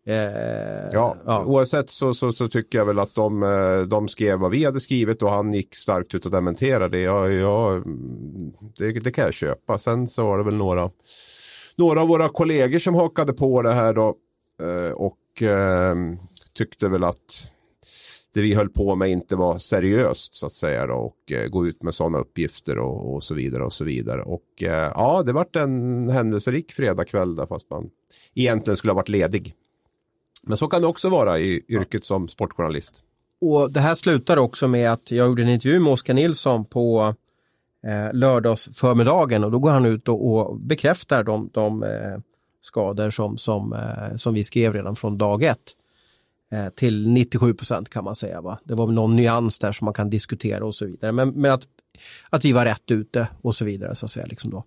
[0.08, 0.16] Eh,
[0.92, 1.44] Ja, ja.
[1.46, 4.80] oavsett så, så, så tycker jag väl att de, eh, de skrev vad vi hade
[4.80, 7.00] skrivit och han gick starkt ut och dementerade.
[7.00, 7.84] Jag, jag,
[8.78, 9.78] det, det kan jag köpa.
[9.78, 10.90] Sen så var det väl några,
[11.76, 14.16] några av våra kollegor som hakade på det här då
[14.62, 15.96] eh, och eh,
[16.58, 17.52] tyckte väl att
[18.38, 21.68] det vi höll på med inte var seriöst så att säga då, och eh, gå
[21.68, 24.22] ut med sådana uppgifter och, och så vidare och så vidare.
[24.22, 27.90] Och eh, ja, det vart en händelserik fredagkväll där fast man
[28.36, 29.54] egentligen skulle ha varit ledig.
[30.44, 33.04] Men så kan det också vara i yrket som sportjournalist.
[33.42, 37.16] Och det här slutar också med att jag gjorde en intervju med Oskar Nilsson på
[37.88, 42.20] eh, lördagsförmiddagen och då går han ut och, och bekräftar de, de eh,
[42.62, 45.74] skador som, som, eh, som vi skrev redan från dag ett.
[46.52, 48.42] Eh, till 97 procent kan man säga.
[48.42, 48.60] Va?
[48.64, 51.12] Det var någon nyans där som man kan diskutera och så vidare.
[51.12, 51.64] Men, men att,
[52.30, 53.96] att vi var rätt ute och så vidare.
[53.96, 54.26] så att säga.
[54.26, 54.58] Liksom då.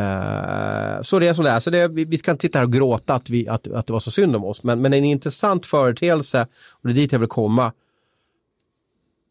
[0.00, 1.60] Eh, så det är som det är.
[1.60, 3.92] Så det, vi, vi ska inte sitta här och gråta att, vi, att, att det
[3.92, 4.62] var så synd om oss.
[4.62, 7.72] Men, men en intressant företeelse, och det är dit jag vill komma.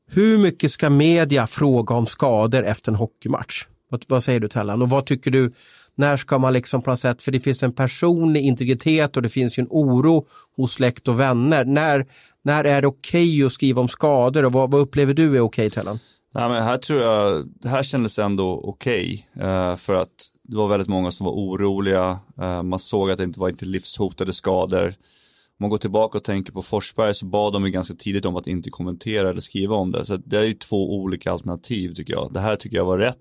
[0.09, 3.65] Hur mycket ska media fråga om skador efter en hockeymatch?
[3.89, 4.81] Vad, vad säger du Tellan?
[4.81, 5.53] Och vad tycker du?
[5.97, 9.29] När ska man liksom på något sätt, för det finns en personlig integritet och det
[9.29, 11.65] finns ju en oro hos släkt och vänner.
[11.65, 12.05] När,
[12.43, 15.69] när är det okej att skriva om skador och vad, vad upplever du är okej
[15.69, 15.99] Tellan?
[16.33, 19.27] Nej, men här tror jag, det här kändes ändå okej.
[19.35, 22.19] okay, för att det var väldigt många som var oroliga.
[22.41, 24.87] Eh, man såg att det inte var inte livshotade skador.
[24.87, 28.35] Om man går tillbaka och tänker på Forsberg så bad de ju ganska tidigt om
[28.35, 30.05] att inte kommentera eller skriva om det.
[30.05, 32.33] Så det är ju två olika alternativ tycker jag.
[32.33, 33.15] Det här tycker jag var rätt.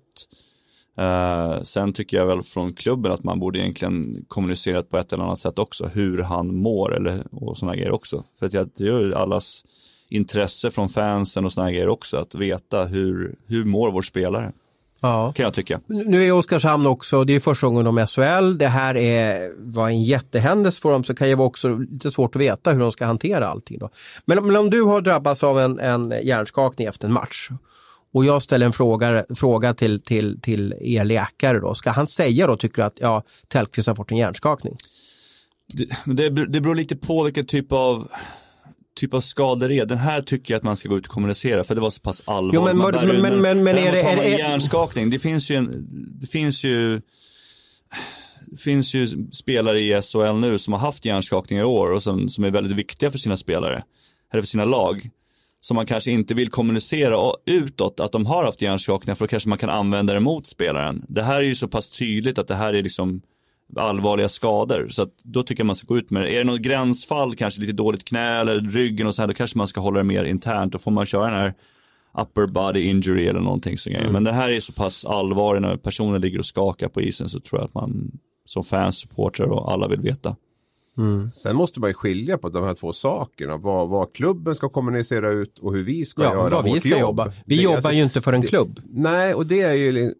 [0.97, 5.23] Eh, sen tycker jag väl från klubben att man borde egentligen kommunicerat på ett eller
[5.23, 8.23] annat sätt också hur han mår eller, och sådana grejer också.
[8.39, 9.65] För att jag, ju allas
[10.09, 14.51] intresse från fansen och sådana grejer också att veta hur, hur mår vår spelare.
[14.99, 15.33] Ja.
[15.35, 15.79] Kan jag tycka.
[15.87, 18.57] Nu är Oskarshamn också, det är första gången de är SHL.
[18.57, 22.35] Det här är, var en jättehändelse för dem så kan det vara också lite svårt
[22.35, 23.77] att veta hur de ska hantera allting.
[23.77, 23.89] Då.
[24.25, 27.49] Men, men om du har drabbats av en, en hjärnskakning efter en match
[28.13, 32.47] och jag ställer en fråga, fråga till, till, till er läkare då, ska han säga
[32.47, 34.77] då tycker du att ja, Tellqvist har fått en hjärnskakning?
[35.73, 38.07] Det, men det, det beror lite på vilken typ av
[38.99, 39.85] typ av skador är.
[39.85, 42.01] Den här tycker jag att man ska gå ut och kommunicera för det var så
[42.01, 42.55] pass allvarligt.
[42.55, 45.49] Jo, men Man bär ut- men- men- men är det- är det- hjärnskakning, det finns
[45.51, 45.87] ju en,
[46.21, 47.01] det finns ju
[48.45, 52.29] det finns ju spelare i SHL nu som har haft hjärnskakningar i år och som,
[52.29, 53.83] som är väldigt viktiga för sina spelare.
[54.33, 55.09] eller för sina lag,
[55.59, 59.49] som man kanske inte vill kommunicera utåt att de har haft hjärnskakningar för då kanske
[59.49, 61.05] man kan använda det mot spelaren.
[61.07, 63.21] Det här är ju så pass tydligt att det här är liksom
[63.75, 64.87] allvarliga skador.
[64.89, 66.33] Så att då tycker jag man ska gå ut med det.
[66.33, 69.57] Är det något gränsfall, kanske lite dåligt knä eller ryggen och så här, då kanske
[69.57, 70.73] man ska hålla det mer internt.
[70.73, 71.53] Då får man köra den här
[72.17, 73.95] upper body injury eller någonting sånt.
[73.95, 74.13] Mm.
[74.13, 77.39] Men det här är så pass allvarligt när personen ligger och skakar på isen så
[77.39, 78.11] tror jag att man
[78.45, 80.35] som fans, supportrar och alla vill veta.
[80.97, 81.31] Mm.
[81.31, 83.57] Sen måste man ju skilja på de här två sakerna.
[83.57, 86.89] Vad, vad klubben ska kommunicera ut och hur vi ska ja, göra vårt vi ska
[86.89, 86.99] jobb.
[86.99, 87.33] Jobba.
[87.45, 88.79] Vi det, jobbar alltså, ju inte för en det, klubb.
[88.89, 90.13] Nej, och det är ju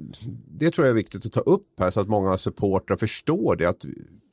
[0.59, 3.65] det tror jag är viktigt att ta upp här så att många supportrar förstår det.
[3.65, 3.85] Att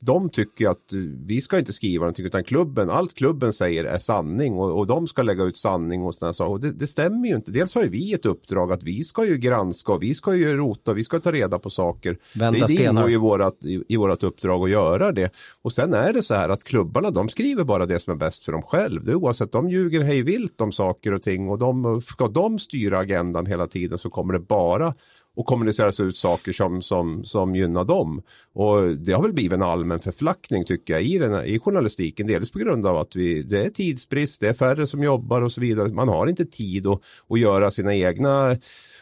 [0.05, 0.93] de tycker att
[1.25, 5.07] vi ska inte skriva någonting utan klubben, allt klubben säger är sanning och, och de
[5.07, 6.51] ska lägga ut sanning och sådana saker.
[6.51, 7.51] Och det, det, stämmer ju inte.
[7.51, 10.57] Dels har ju vi ett uppdrag att vi ska ju granska och vi ska ju
[10.57, 12.17] rota, vi ska ta reda på saker.
[12.35, 15.29] Vända det, ingår ju vårat, i, i vårat uppdrag att göra det.
[15.61, 18.45] Och sen är det så här att klubbarna de skriver bara det som är bäst
[18.45, 19.05] för dem själv.
[19.05, 22.99] Det oavsett, de ljuger hej vilt om saker och ting och de, ska de styra
[22.99, 24.93] agendan hela tiden så kommer det bara
[25.35, 28.21] och kommuniceras ut saker som, som, som gynnar dem.
[28.53, 32.27] Och det har väl blivit en allmän förflackning tycker jag i, den här, i journalistiken.
[32.27, 35.51] Dels på grund av att vi, det är tidsbrist, det är färre som jobbar och
[35.51, 35.89] så vidare.
[35.89, 38.55] Man har inte tid att, att göra sina egna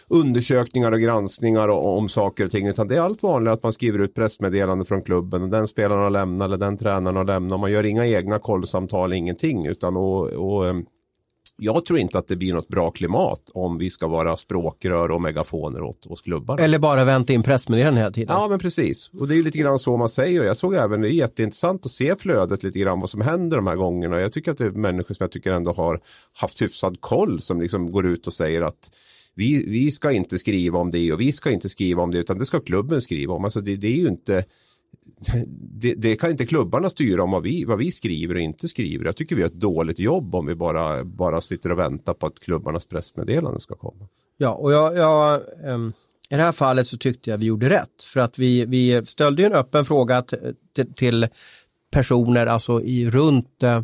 [0.08, 2.67] undersökningar och granskningar om saker och ting.
[2.67, 6.04] Utan det är allt vanligare att man skriver ut pressmeddelande från klubben och den spelaren
[6.04, 7.60] har lämnat eller den tränaren har lämnat.
[7.60, 9.65] Man gör inga egna kollsamtal, ingenting.
[9.65, 10.86] Utan och, och ehm,
[11.58, 15.22] jag tror inte att det blir något bra klimat om vi ska vara språkrör och
[15.22, 16.63] megafoner åt, åt klubbarna.
[16.63, 18.36] Eller bara vänta in pressmeddelanden hela tiden.
[18.36, 19.10] Ja men precis.
[19.20, 20.44] Och det är lite grann så man säger.
[20.44, 23.68] Jag såg även, det är jätteintressant att se flödet lite grann vad som händer de
[23.68, 24.20] här gångerna.
[24.20, 26.00] Jag tycker att det är människor som jag tycker ändå har
[26.34, 28.92] haft hyfsad koll som liksom går ut och säger att
[29.36, 32.38] vi, vi ska inte skriva om det och vi ska inte skriva om det utan
[32.38, 33.46] det ska klubben skriva om.
[33.46, 34.46] Alltså det, det är ju inte
[35.48, 39.06] det, det, kan inte klubbarna styra om vad vi, vad vi skriver och inte skriver.
[39.06, 42.26] Jag tycker vi har ett dåligt jobb om vi bara, bara sitter och väntar på
[42.26, 44.08] att klubbarnas pressmeddelande ska komma.
[44.38, 45.94] Ja, och jag, jag ähm,
[46.30, 48.04] i det här fallet så tyckte jag vi gjorde rätt.
[48.04, 50.24] För att vi, vi ställde en öppen fråga
[50.76, 51.28] till, till
[51.92, 53.82] personer alltså i runt äh,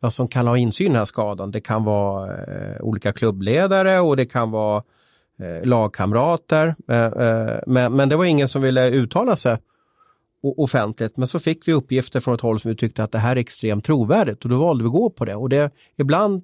[0.00, 1.50] ja, som kan ha insyn i den här skadan.
[1.50, 4.82] Det kan vara äh, olika klubbledare och det kan vara
[5.38, 6.74] äh, lagkamrater.
[7.66, 9.58] men, men det var ingen som ville uttala sig
[10.44, 11.16] offentligt.
[11.16, 13.40] Men så fick vi uppgifter från ett håll som vi tyckte att det här är
[13.40, 15.34] extremt trovärdigt och då valde vi att gå på det.
[15.34, 16.42] Och det, ibland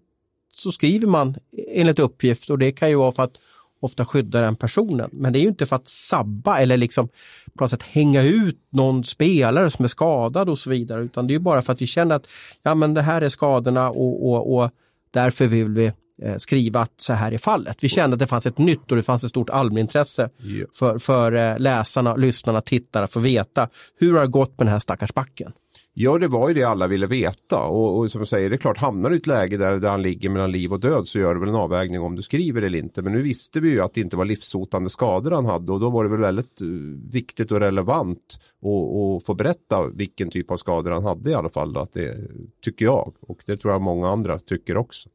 [0.53, 1.37] så skriver man
[1.69, 3.37] enligt uppgift och det kan ju vara för att
[3.81, 5.11] ofta skydda den personen.
[5.13, 7.09] Men det är ju inte för att sabba eller liksom
[7.55, 11.03] på något sätt hänga ut någon spelare som är skadad och så vidare.
[11.03, 12.27] Utan det är bara för att vi känner att
[12.63, 14.71] ja, men det här är skadorna och, och, och
[15.11, 15.93] därför vill vi
[16.39, 17.77] skriva att så här är fallet.
[17.81, 20.69] Vi kände att det fanns ett nytt och det fanns ett stort allmänintresse yeah.
[20.75, 24.73] för, för eh, läsarna, lyssnarna, tittarna att få veta hur det har gått med den
[24.73, 25.53] här stackars backen.
[25.95, 28.59] Ja, det var ju det alla ville veta och, och som jag säger, det är
[28.59, 31.19] klart, hamnar du i ett läge där, där han ligger mellan liv och död så
[31.19, 33.03] gör du väl en avvägning om du skriver eller inte.
[33.03, 35.91] Men nu visste vi ju att det inte var livshotande skador han hade och då
[35.91, 40.91] var det väl väldigt uh, viktigt och relevant att få berätta vilken typ av skador
[40.91, 41.77] han hade i alla fall.
[41.77, 42.17] Att det
[42.65, 45.09] tycker jag och det tror jag många andra tycker också.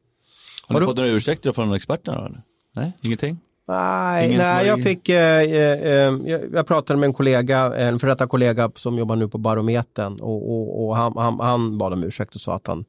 [0.68, 2.26] Har du fått några ursäkter från experterna?
[2.26, 2.42] Eller?
[2.76, 3.40] Nej, ingenting?
[3.68, 8.28] Nej, nej jag fick, eh, eh, jag, jag, pratade med en kollega, en för detta
[8.28, 12.36] kollega som jobbar nu på Barometern och, och, och han, han, han, bad om ursäkt
[12.36, 12.86] och sa att han,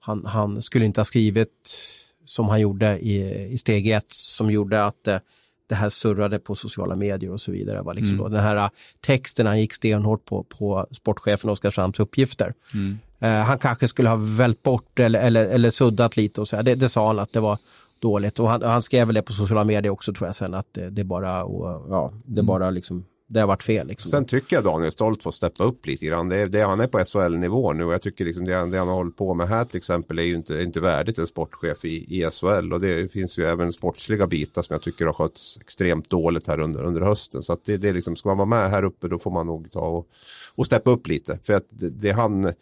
[0.00, 1.78] han, han skulle inte ha skrivit
[2.24, 5.18] som han gjorde i, i steg ett som gjorde att eh,
[5.66, 7.82] det här surrade på sociala medier och så vidare.
[7.82, 8.32] Var liksom mm.
[8.32, 8.68] Den här eh,
[9.00, 12.54] texten, han gick stenhårt på, på sportchefen Oskarshamns uppgifter.
[12.74, 12.98] Mm.
[13.24, 16.62] Eh, han kanske skulle ha vält bort eller, eller, eller suddat lite och så.
[16.62, 17.58] Det, det sa han att det var
[17.98, 20.66] dåligt och han, han skrev väl det på sociala medier också tror jag sen att
[20.72, 22.46] det, det bara, och, ja, det mm.
[22.46, 23.86] bara liksom det har varit fel.
[23.86, 24.10] Liksom.
[24.10, 26.28] Sen tycker jag Daniel Stolt får steppa upp lite grann.
[26.28, 28.94] Det, det, han är på SHL-nivå nu och jag tycker liksom det, det han har
[28.94, 32.30] hållit på med här till exempel är ju inte, inte värdigt en sportchef i, i
[32.30, 32.72] SHL.
[32.72, 36.60] Och det finns ju även sportsliga bitar som jag tycker har skötts extremt dåligt här
[36.60, 37.42] under, under hösten.
[37.42, 39.70] Så att det, det liksom, ska man vara med här uppe då får man nog
[39.70, 40.08] ta och,
[40.54, 41.38] och steppa upp lite.
[41.42, 42.52] För att det, det han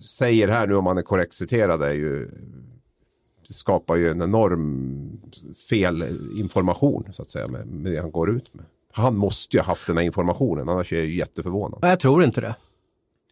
[0.00, 2.30] säger här nu om man är korrekt citerad är ju
[3.52, 5.20] skapar ju en enorm
[5.70, 6.04] fel
[6.38, 8.64] information så att säga med, med det han går ut med.
[8.92, 11.78] Han måste ju ha haft den här informationen, annars är jag ju jätteförvånad.
[11.82, 12.56] Jag tror inte det.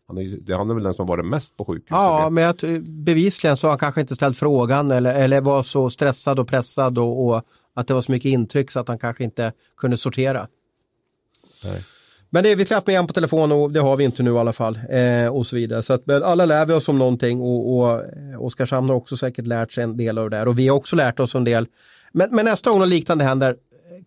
[0.07, 1.89] Han är, det, han är väl den som har varit mest på sjukhus.
[1.91, 5.91] Ja, men jag, bevisligen så har han kanske inte ställt frågan eller, eller var så
[5.91, 7.43] stressad och pressad och, och,
[7.75, 10.49] att det var så mycket intryck så att han kanske inte kunde sortera.
[11.65, 11.85] Nej.
[12.33, 14.39] Men det, vi släpper med igen på telefon och det har vi inte nu i
[14.39, 14.79] alla fall.
[14.89, 15.83] Eh, och så vidare.
[15.83, 19.47] Så att, alla lär vi oss om någonting och, och eh, Oskarshamn har också säkert
[19.47, 21.67] lärt sig en del av det där och vi har också lärt oss en del.
[22.13, 23.57] Men, men nästa gång något liknande händer,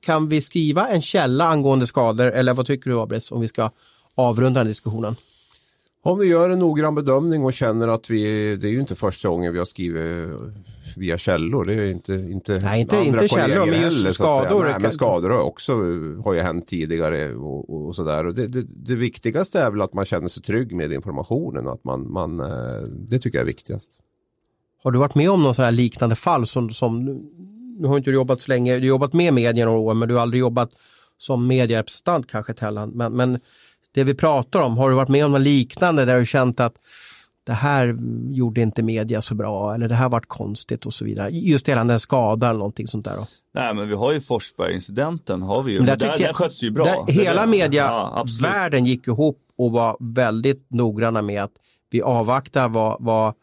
[0.06, 3.72] kan vi skriva en källa angående skador eller vad tycker du Abris om vi ska
[4.16, 5.16] avrunda den diskussionen?
[6.04, 9.30] Om vi gör en noggrann bedömning och känner att vi, det är ju inte första
[9.30, 10.30] gången vi har skrivit
[10.98, 11.66] via källor.
[11.66, 14.64] Det är inte, inte Nej, inte, andra inte källor, men just heller, skador.
[14.64, 15.74] Nej, men skador har också
[16.24, 18.26] har ju hänt tidigare och, och sådär.
[18.26, 21.68] Och det, det, det viktigaste är väl att man känner sig trygg med informationen.
[21.68, 23.92] Att man, man, eh, det tycker jag är viktigast.
[24.84, 27.06] Har du varit med om någon sån här liknande fall som, som
[27.80, 30.08] nu har inte du jobbat så länge, du har jobbat med media några år men
[30.08, 30.70] du har aldrig jobbat
[31.18, 32.90] som medierepresentant kanske Tellan.
[32.90, 33.40] Men, men
[33.94, 36.76] det vi pratar om, har du varit med om något liknande där du känt att
[37.46, 37.98] det här
[38.32, 41.30] gjorde inte media så bra eller det här vart konstigt och så vidare.
[41.30, 43.16] Just gällande en skada eller någonting sånt där.
[43.18, 43.28] Då.
[43.56, 45.78] Nej men vi har ju Forsberg-incidenten har vi ju.
[45.78, 46.86] Men Men där där, sköts ju bra.
[46.86, 51.52] Där, hela Ja, mediavärlden gick ihop och var väldigt noggranna med att
[51.92, 53.34] vi avvaktar vad, vad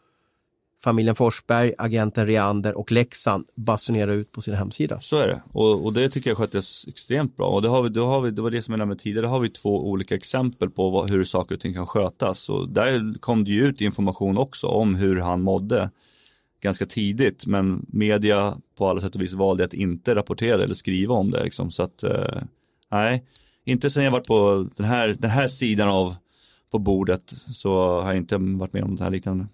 [0.83, 4.99] familjen Forsberg, agenten Reander och Leksand basunerar ut på sin hemsida.
[4.99, 5.41] Så är det.
[5.51, 7.47] Och, och det tycker jag sköttes extremt bra.
[7.47, 9.39] Och det, har vi, det, har vi, det var det som jag nämnde tidigare, har
[9.39, 12.49] vi två olika exempel på vad, hur saker och ting kan skötas.
[12.49, 15.89] Och där kom det ju ut information också om hur han mådde
[16.61, 17.45] ganska tidigt.
[17.45, 21.43] Men media på alla sätt och vis valde att inte rapportera eller skriva om det.
[21.43, 21.71] Liksom.
[21.71, 22.41] Så att, eh,
[22.91, 23.25] nej,
[23.65, 26.15] inte sen jag varit på den här, den här sidan av
[26.71, 29.47] på bordet så har jag inte varit med om det här liknande.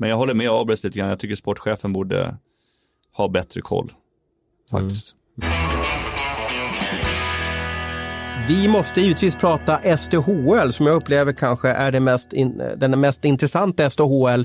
[0.00, 1.08] Men jag håller med Abres lite grann.
[1.08, 2.36] Jag tycker sportchefen borde
[3.16, 3.92] ha bättre koll.
[4.70, 5.16] Faktiskt.
[8.48, 13.90] Vi måste givetvis prata SDHL som jag upplever kanske är mest in, den mest intressanta
[13.90, 14.44] SDHL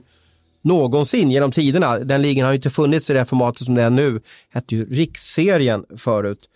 [0.61, 1.99] någonsin genom tiderna.
[1.99, 4.21] Den ligan har ju inte funnits i det formatet som det är nu.
[4.49, 6.49] hette ju Riksserien förut.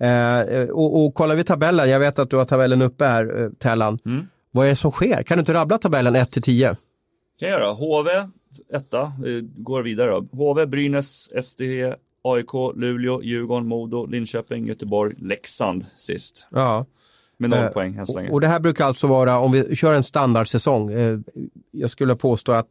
[0.00, 3.50] Eh, och, och kollar vi tabellen, jag vet att du har tabellen uppe här, eh,
[3.50, 3.98] Tellan.
[4.06, 4.26] Mm.
[4.50, 5.22] Vad är det som sker?
[5.22, 6.76] Kan du inte rabbla tabellen 1 till 10?
[7.40, 7.72] kan jag göra.
[7.72, 8.10] HV,
[8.72, 10.26] etta, eh, går vidare då.
[10.32, 11.62] HV, Brynäs, SD,
[12.22, 16.46] AIK, Luleå, Djurgården, Modo, Linköping, Göteborg, Leksand sist.
[16.50, 16.86] Ja.
[17.36, 18.30] Med noll Eh, poäng än så länge.
[18.30, 21.18] Och, det här brukar alltså vara, om vi kör en standardsäsong, eh,
[21.70, 22.68] jag skulle påstå att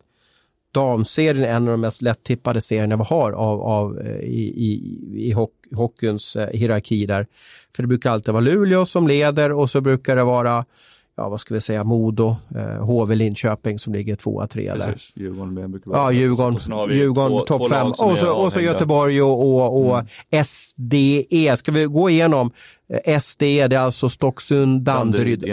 [0.73, 5.27] damserien är en av de mest lättippade serierna vi har av, av, eh, i, i,
[5.27, 7.27] i hock, hockeyns eh, hierarki där.
[7.75, 10.65] För det brukar alltid vara Luleå som leder och så brukar det vara,
[11.15, 14.91] ja vad ska vi säga, Modo, eh, HV Linköping som ligger tvåa, trea där.
[14.91, 18.59] Precis, Djurgården Ja, Djurgården, Djurgården topp fem och så, och så.
[18.59, 18.71] Mm.
[18.71, 20.03] Göteborg och, och, och
[20.45, 21.57] SDE.
[21.57, 22.51] Ska vi gå igenom?
[23.05, 25.43] Eh, SDE, det är alltså Stocksund, Danderyd?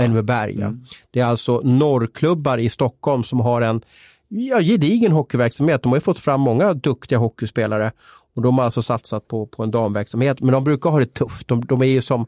[0.00, 0.56] Enebyberg.
[0.58, 0.66] Ja.
[0.66, 0.80] Mm.
[1.10, 3.80] Det är alltså norrklubbar i Stockholm som har en
[4.28, 5.82] ja, gedigen hockeyverksamhet.
[5.82, 7.92] De har ju fått fram många duktiga hockeyspelare
[8.36, 10.40] och de har alltså satsat på, på en damverksamhet.
[10.40, 11.48] Men de brukar ha det tufft.
[11.48, 12.26] De, de är ju som,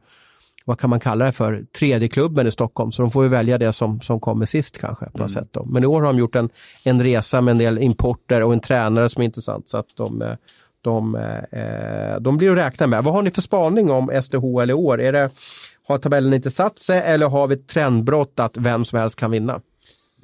[0.69, 2.93] vad kan man kalla det för, tredje klubben i Stockholm.
[2.93, 5.49] Så de får ju välja det som, som kommer sist kanske på något sätt.
[5.51, 5.65] Då.
[5.65, 6.51] Men i år har de gjort en,
[6.85, 9.69] en resa med en del importer och en tränare som är intressant.
[9.69, 10.33] Så att de, eh,
[10.81, 11.15] de,
[11.51, 13.05] eh, de blir att räkna med.
[13.05, 15.01] Vad har ni för spaning om SDHL i år?
[15.01, 15.31] Är det,
[15.89, 19.31] har tabellen inte satt sig eller har vi ett trendbrott att vem som helst kan
[19.31, 19.61] vinna?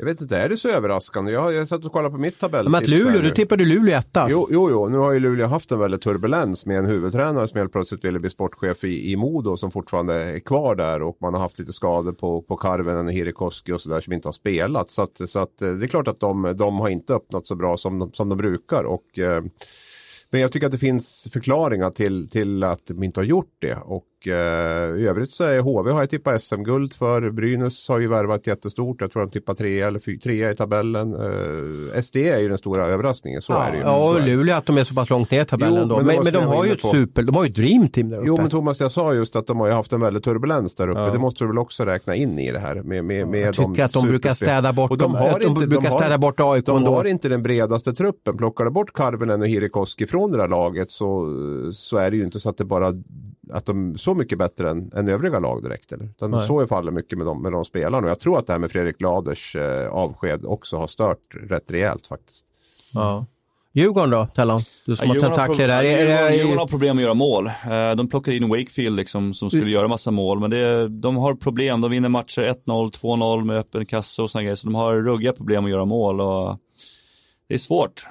[0.02, 1.32] Jag vet inte, är det så överraskande?
[1.32, 2.68] Jag, jag satt och kollade på mitt tabell.
[2.68, 4.26] Men att Luleå, du tippade Luleå etta.
[4.30, 7.58] Jo, jo, jo, nu har ju Luleå haft en väldigt turbulens med en huvudtränare som
[7.58, 11.34] helt plötsligt ville bli sportchef i, i Modo som fortfarande är kvar där och man
[11.34, 14.90] har haft lite skador på, på Karvenen och Hirikoski och sådär som inte har spelat.
[14.90, 17.54] Så, att, så att, eh, det är klart att de, de har inte öppnat så
[17.54, 18.84] bra som de, som de brukar.
[18.84, 19.44] Och, eh,
[20.30, 23.76] men jag tycker att det finns förklaringar till, till att de inte har gjort det.
[23.76, 24.34] Och eh,
[25.02, 27.30] i övrigt så är HV har jag tippat SM-guld för.
[27.30, 29.00] Brynäs har ju värvat jättestort.
[29.00, 31.14] Jag tror de tippar trea eller fy- trea i tabellen.
[31.14, 33.42] Eh, SD är ju den stora överraskningen.
[33.42, 33.82] Så ja, är det ju.
[33.82, 34.26] ja, Så och.
[34.26, 35.96] Luleå att de är så pass långt ner i tabellen Jo, då.
[36.02, 38.26] men Men, de har ju ett super, de har ju ett dreamteam där uppe.
[38.26, 40.88] Jo men Thomas, jag sa just att de har ju haft en väldigt turbulens där
[40.88, 41.00] uppe.
[41.00, 41.10] Ja.
[41.12, 42.74] Det måste du väl också räkna in i det här.
[42.74, 45.66] Med, med, med jag tycker att de brukar städa bort Och de har de inte-
[45.66, 46.94] brukar har- städa bort AIK De ändå.
[46.94, 48.36] har inte den bredaste truppen.
[48.36, 51.28] Plockar du bort Karvinen och Hirikoski från det där laget så,
[51.72, 52.92] så är det ju inte så att det bara
[53.52, 55.92] att de är så mycket bättre än, än övriga lag direkt.
[55.92, 56.04] Eller?
[56.04, 56.46] Utan Nej.
[56.46, 58.04] så är fallet mycket med de, med de spelarna.
[58.06, 61.18] Och jag tror att det här med Fredrik Laders eh, avsked också har stört
[61.50, 62.44] rätt rejält faktiskt.
[62.92, 63.26] Ja.
[63.74, 64.60] Djurgården då, Tellan?
[64.86, 65.82] Du som Ja, har tentakler pro- där.
[65.82, 67.46] Djurgården, Djurgården har problem att göra mål.
[67.46, 71.34] Eh, De plockade in Wakefield liksom, som skulle göra massa mål, men det, de har
[71.34, 71.80] problem.
[71.80, 75.32] De vinner matcher 1-0, 2-0 med öppen kasse och sådana grejer, så de har ruggiga
[75.32, 76.20] problem att göra mål.
[76.20, 76.58] Och
[77.48, 78.06] det är svårt.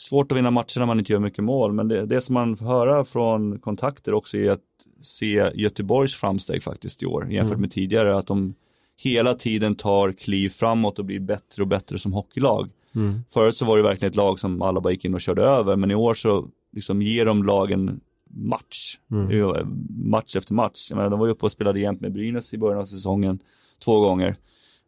[0.00, 2.56] Svårt att vinna matcher när man inte gör mycket mål, men det, det som man
[2.56, 4.60] får höra från kontakter också är att
[5.00, 8.54] se Göteborgs framsteg faktiskt i år jämfört med tidigare, att de
[9.02, 12.70] hela tiden tar kliv framåt och blir bättre och bättre som hockeylag.
[12.94, 13.20] Mm.
[13.28, 15.76] Förut så var det verkligen ett lag som alla bara gick in och körde över,
[15.76, 18.98] men i år så liksom ger de lagen match.
[19.10, 19.66] Mm.
[20.10, 20.86] Match efter match.
[20.90, 23.38] Jag menar, de var ju uppe och spelade jämt med Brynäs i början av säsongen
[23.84, 24.34] två gånger.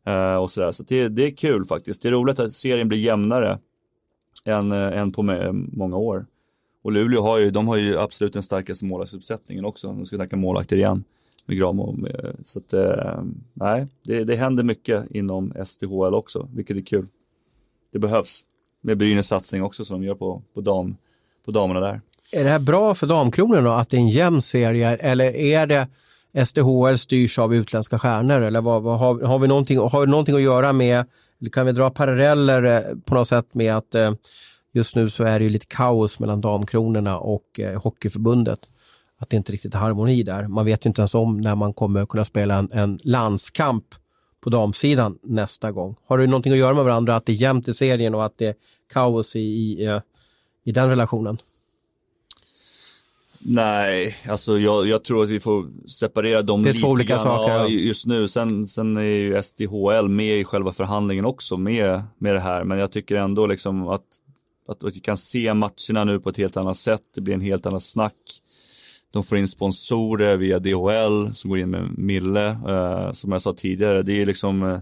[0.06, 0.70] Eh, och sådär.
[0.70, 2.02] Så det, det är kul faktiskt.
[2.02, 3.58] Det är roligt att serien blir jämnare
[4.44, 5.22] än, än eh, på
[5.72, 6.26] många år.
[6.82, 10.16] Och Luleå har ju, de har ju absolut den starkaste målvaktsuppsättningen också, om vi ska
[10.16, 11.04] snacka målvakter igen.
[11.46, 11.96] med Gramo.
[12.08, 13.22] Eh, så att, eh,
[13.54, 17.06] nej, det, det händer mycket inom SDHL också, vilket är kul.
[17.92, 18.44] Det behövs
[18.80, 20.96] med Brynäs satsning också som de gör på, på, dam,
[21.44, 22.00] på damerna där.
[22.32, 25.66] Är det här bra för Damkronorna då, att det är en jämn serie eller är
[25.66, 25.88] det
[26.46, 30.34] SDHL styrs av utländska stjärnor eller vad, vad, har, har, vi någonting, har vi någonting
[30.34, 31.04] att göra med,
[31.50, 34.12] kan vi dra paralleller eh, på något sätt med att eh,
[34.72, 38.60] just nu så är det ju lite kaos mellan Damkronorna och eh, Hockeyförbundet.
[39.18, 40.48] Att det inte riktigt är harmoni där.
[40.48, 43.84] Man vet ju inte ens om när man kommer kunna spela en, en landskamp
[44.40, 45.96] på damsidan nästa gång.
[46.06, 48.38] Har du någonting att göra med varandra, att det är jämnt i serien och att
[48.38, 48.54] det är
[48.92, 50.00] kaos i, i,
[50.64, 51.38] i den relationen?
[53.44, 57.14] Nej, alltså jag, jag, tror att vi får separera dem lite Det är två olika
[57.14, 57.22] grann.
[57.22, 57.52] saker.
[57.52, 58.28] Ja, just nu.
[58.28, 62.64] Sen, sen är ju SDHL med i själva förhandlingen också med, med det här.
[62.64, 64.04] Men jag tycker ändå liksom att,
[64.68, 67.02] att vi kan se matcherna nu på ett helt annat sätt.
[67.14, 68.14] Det blir en helt annat snack.
[69.12, 72.48] De får in sponsorer via DHL som går in med Mille.
[72.50, 74.78] Uh, som jag sa tidigare, det är liksom uh,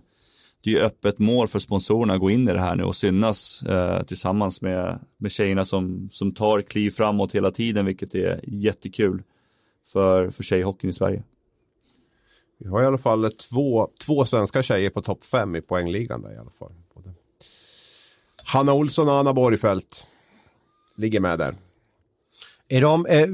[0.62, 3.62] det är öppet mål för sponsorerna att gå in i det här nu och synas
[3.62, 9.22] eh, tillsammans med, med tjejerna som, som tar kliv framåt hela tiden, vilket är jättekul
[9.86, 11.22] för, för tjejhockeyn i Sverige.
[12.58, 16.32] Vi har i alla fall två, två svenska tjejer på topp fem i poängligan där
[16.32, 16.72] i alla fall.
[16.94, 17.12] Både
[18.44, 20.06] Hanna Olsson och Anna Borgfeldt
[20.96, 21.54] ligger med där.
[22.72, 23.26] Är de, eh,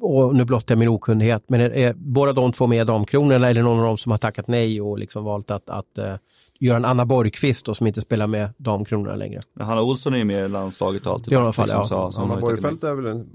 [0.00, 3.62] och nu blottar jag min okunnighet, men är, är båda de två med Damkronorna eller
[3.62, 6.14] någon av dem som har tackat nej och liksom valt att, att uh,
[6.60, 9.40] göra en Anna Borgqvist då, som inte spelar med Damkronorna längre?
[9.54, 11.32] Men Hanna Olsson är ju med i landslaget och alltid.
[11.32, 11.88] I alla fall, liksom, ja.
[11.88, 12.82] sa, som Anna Borgfeldt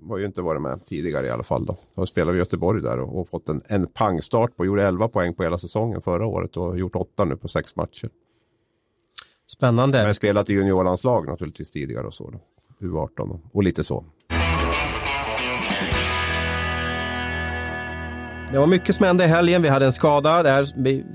[0.10, 1.66] har ju inte varit med tidigare i alla fall.
[1.66, 1.76] Då.
[1.96, 5.34] Hon spelade i Göteborg där och, och fått en, en pangstart på, gjorde 11 poäng
[5.34, 8.10] på hela säsongen förra året och gjort 8 nu på sex matcher.
[9.48, 10.04] Spännande.
[10.04, 12.30] Men spelat i juniorlandslag naturligtvis tidigare och så.
[12.32, 12.40] Då.
[12.88, 14.06] U18 och, och lite så.
[18.52, 19.62] Det var mycket som hände i helgen.
[19.62, 20.64] Vi hade en skada där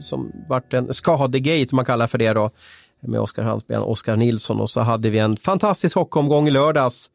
[0.01, 2.51] som vart en skadegate, man kallar för det då,
[3.01, 7.11] med Oskar Hansben och Oskar Nilsson och så hade vi en fantastisk hockeyomgång i lördags.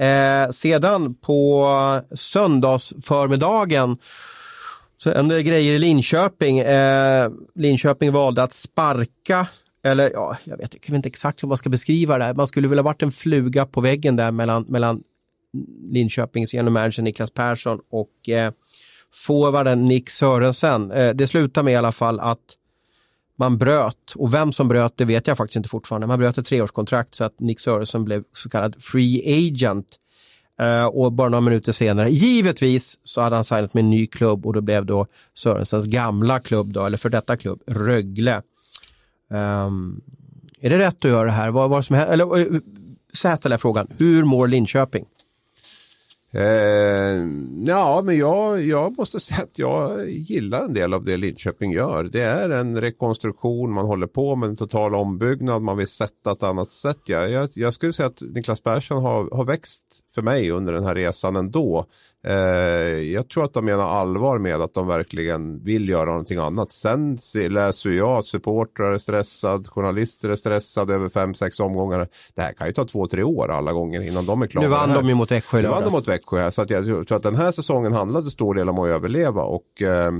[0.00, 1.66] Eh, sedan på
[2.14, 3.96] söndagsförmiddagen
[4.98, 6.58] så hände grejer i Linköping.
[6.58, 9.46] Eh, Linköping valde att sparka
[9.84, 12.34] eller ja, jag vet, jag vet inte exakt hur man ska beskriva det.
[12.34, 15.02] Man skulle vilja varit en fluga på väggen där mellan, mellan
[15.90, 18.52] Linköpings general manager Niklas Persson och eh,
[19.14, 20.90] forwarden Nick Sörensen.
[20.90, 22.56] Eh, det slutar med i alla fall att
[23.38, 26.06] man bröt, och vem som bröt det vet jag faktiskt inte fortfarande.
[26.06, 29.86] Man bröt ett treårskontrakt så att Nick Sörensen blev så kallad free agent.
[30.60, 34.46] Eh, och bara några minuter senare, givetvis, så hade han signat med en ny klubb
[34.46, 38.42] och då blev då Sörensens gamla klubb, då, eller för detta klubb, Rögle.
[39.30, 40.00] Um,
[40.60, 41.50] är det rätt att göra det här?
[41.50, 42.60] Vad, vad som eller, eh,
[43.12, 45.04] så här ställer jag frågan, hur mår Linköping?
[46.34, 47.26] Eh,
[47.66, 52.04] ja, men jag, jag måste säga att jag gillar en del av det Linköping gör.
[52.04, 56.42] Det är en rekonstruktion, man håller på med en total ombyggnad, man vill sätta ett
[56.42, 57.00] annat sätt.
[57.04, 60.84] Jag, jag, jag skulle säga att Niklas Persson har, har växt för mig under den
[60.84, 61.86] här resan ändå.
[62.26, 62.34] Eh,
[63.12, 66.72] jag tror att de menar allvar med att de verkligen vill göra någonting annat.
[66.72, 72.08] Sen läser jag att supportrar är stressade, journalister är stressade över fem, sex omgångar.
[72.34, 74.64] Det här kan ju ta två, tre år alla gånger innan de är klara.
[74.64, 77.12] Nu vann de ju mot Växjö Nu vann de mot Växjö, så att jag tror
[77.12, 79.42] att den här säsongen handlade stor del om att överleva.
[79.42, 80.12] Och, eh,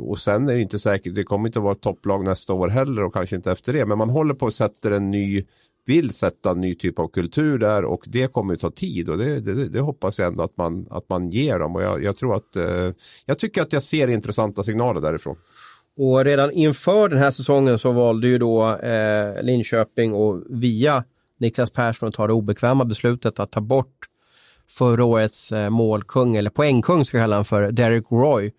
[0.00, 2.68] och sen är det inte säkert, det kommer inte att vara ett topplag nästa år
[2.68, 3.86] heller och kanske inte efter det.
[3.86, 5.44] Men man håller på att sätta en ny
[5.90, 9.18] vill sätta en ny typ av kultur där och det kommer att ta tid och
[9.18, 12.16] det, det, det hoppas jag ändå att man, att man ger dem och jag, jag
[12.16, 12.90] tror att eh,
[13.26, 15.36] jag tycker att jag ser intressanta signaler därifrån.
[15.98, 21.04] Och redan inför den här säsongen så valde ju då eh, Linköping och via
[21.40, 23.98] Niklas Persson att ta det obekväma beslutet att ta bort
[24.68, 28.52] förra årets eh, målkung eller poängkung ska jag kalla honom för, Derek Roy.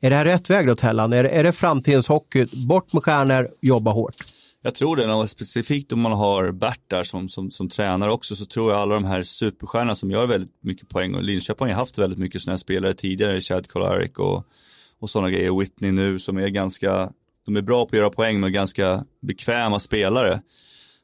[0.00, 1.12] Är det här rätt väg då Tellan?
[1.12, 2.46] Är, är det framtidens hockey?
[2.66, 4.16] Bort med stjärnor, jobba hårt?
[4.62, 8.36] Jag tror det, och specifikt om man har Bert där som, som, som tränare också,
[8.36, 11.74] så tror jag alla de här superstjärnorna som gör väldigt mycket poäng, och Linköping har
[11.74, 14.46] haft väldigt mycket sådana här spelare tidigare, Chad Kolarik och,
[14.98, 17.12] och sådana grejer, Whitney nu som är ganska,
[17.46, 20.42] de är bra på att göra poäng men ganska bekväma spelare.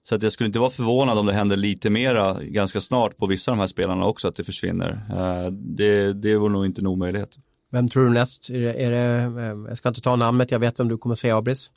[0.02, 3.26] Så att jag skulle inte vara förvånad om det händer lite mera ganska snart på
[3.26, 5.00] vissa av de här spelarna också, att det försvinner.
[5.10, 7.38] Eh, det, det vore nog inte en omöjlighet.
[7.72, 8.50] Vem tror du näst?
[8.50, 11.14] Är det, är det, eh, jag ska inte ta namnet, jag vet vem du kommer
[11.14, 11.70] säga Abris.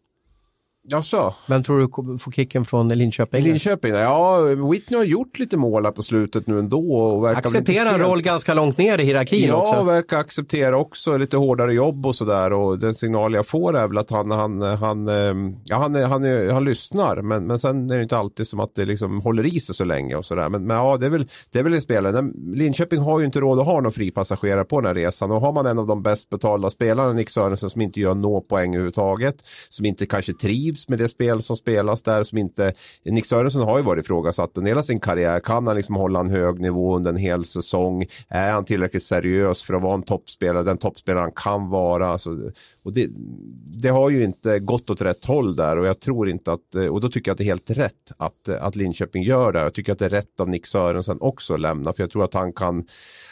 [0.90, 1.34] Jaså?
[1.48, 3.44] Vem tror du kommer få kicken från Linköping?
[3.44, 6.94] Linköping, ja Whitney har gjort lite mål på slutet nu ändå.
[6.94, 9.84] Och verkar Acceptera en roll ganska långt ner i hierarkin Ja, också.
[9.84, 13.98] verkar acceptera också lite hårdare jobb och sådär och den signal jag får är väl
[13.98, 17.96] att han, han, han, ehm, ja, han, han, är- han lyssnar men, men sen är
[17.98, 20.50] det inte alltid som att det liksom håller i sig så länge och sådär.
[20.50, 22.32] Men, men ja, det är väl, det är väl en spelare.
[22.54, 25.52] Linköping har ju inte råd att ha någon fripassagerare på den här resan och har
[25.54, 29.36] man en av de bäst betalda spelarna, Nick Sörensen, som inte gör nå poäng överhuvudtaget,
[29.70, 32.74] som inte kanske trivs med det spel som spelas där, som inte,
[33.06, 36.30] Nick Sörensen har ju varit ifrågasatt under hela sin karriär, kan han liksom hålla en
[36.30, 40.64] hög nivå under en hel säsong, är han tillräckligt seriös för att vara en toppspelare,
[40.64, 42.30] den toppspelare han kan vara, alltså,
[42.84, 43.10] och det,
[43.82, 47.02] det har ju inte gått åt rätt håll där och jag tror inte att, och
[47.02, 49.60] då tycker jag att det är helt rätt att, att Linköping gör det.
[49.60, 52.24] Jag tycker att det är rätt av Nick Sörensen också att lämna, för jag tror
[52.24, 52.86] att han kan,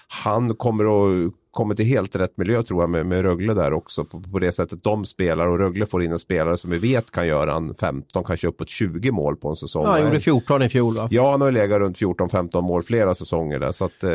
[0.08, 4.04] han kommer att kommer till helt rätt miljö tror jag med, med Rögle där också
[4.04, 7.12] på, på det sättet de spelar och Rögle får in en spelare som vi vet
[7.12, 9.84] kan göra en 15, kanske uppåt 20 mål på en säsong.
[9.84, 11.08] Ja, han gjorde 14 i fjol va?
[11.12, 14.10] Ja, han har legat runt 14-15 mål flera säsonger där så, att, eh,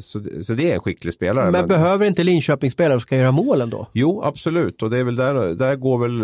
[0.00, 1.50] så, det- så det är en skicklig spelare.
[1.50, 3.86] Men behöver inte Linköping spelare som ska göra målen då?
[3.92, 4.82] Jo, absolut.
[4.82, 6.18] Och det är väl där, där går väl,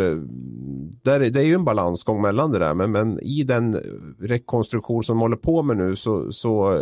[1.02, 2.74] där, är- det är ju en balansgång mellan det där.
[2.74, 3.80] Men, men i den
[4.20, 6.78] rekonstruktion som de håller på med nu så, så,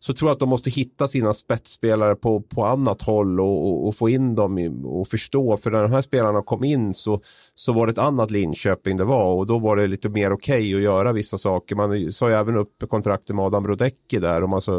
[0.00, 3.88] så tror jag att de måste hitta sina spetsspelare på, på annat håll och, och,
[3.88, 5.56] och få in dem i, och förstå.
[5.56, 7.20] För när de här spelarna kom in så,
[7.54, 10.74] så var det ett annat Linköping det var och då var det lite mer okej
[10.74, 11.76] att göra vissa saker.
[11.76, 14.72] Man sa ju även upp kontraktet med Adam Brodecki där och man så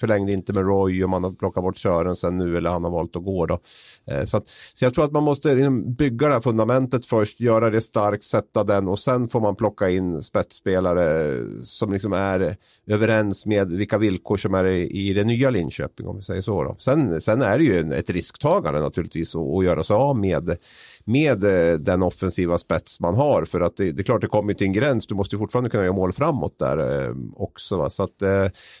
[0.00, 3.16] förlängde inte med Roy och man har plockat bort Sörensen nu eller han har valt
[3.16, 3.58] att gå då.
[4.06, 7.40] Eh, så, att, så jag tror att man måste liksom bygga det här fundamentet först,
[7.40, 12.56] göra det starkt, sätta den och sen får man plocka in spetsspelare som liksom är
[12.86, 16.64] överens med vilka villkor som är i, i det nya Linköping om vi säger så.
[16.64, 16.76] Då.
[16.78, 20.56] Sen, sen är det ju ett risktagande naturligtvis att göra sig av med,
[21.04, 24.54] med eh, den offensiva spets man har för att det, det är klart det kommer
[24.54, 27.76] till en gräns, du måste ju fortfarande kunna göra mål framåt där eh, också.
[27.76, 27.90] Va?
[27.90, 28.28] Så att, eh,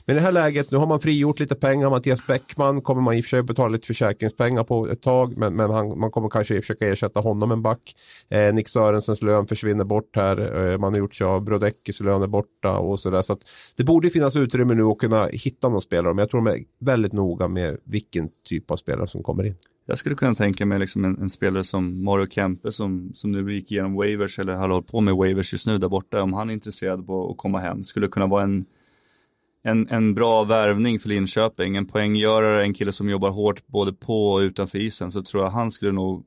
[0.04, 3.14] men i det här läget, nu har man frigjort lite pengar, Mattias Bäckman kommer man
[3.14, 6.28] i och för sig betala lite försäkringspengar på ett tag, men, men han, man kommer
[6.28, 7.94] kanske försöka ersätta honom en back.
[8.28, 12.22] Eh, Nick Sörensens lön försvinner bort här, eh, man har gjort sig av Brodekis lön
[12.22, 13.22] är borta och sådär.
[13.22, 13.42] Så att
[13.76, 16.64] det borde finnas utrymme nu att kunna hitta någon spelare, men jag tror de är
[16.80, 19.54] väldigt noga med vilken typ av spelare som kommer in.
[19.90, 23.52] Jag skulle kunna tänka mig liksom en, en spelare som Mario Kempe som, som nu
[23.54, 26.22] gick igenom waivers eller har hållit på med waivers just nu där borta.
[26.22, 28.64] Om han är intresserad på att komma hem skulle kunna vara en,
[29.62, 31.76] en, en bra värvning för Linköping.
[31.76, 35.12] En poänggörare, en kille som jobbar hårt både på och utanför isen.
[35.12, 36.24] Så tror jag han skulle nog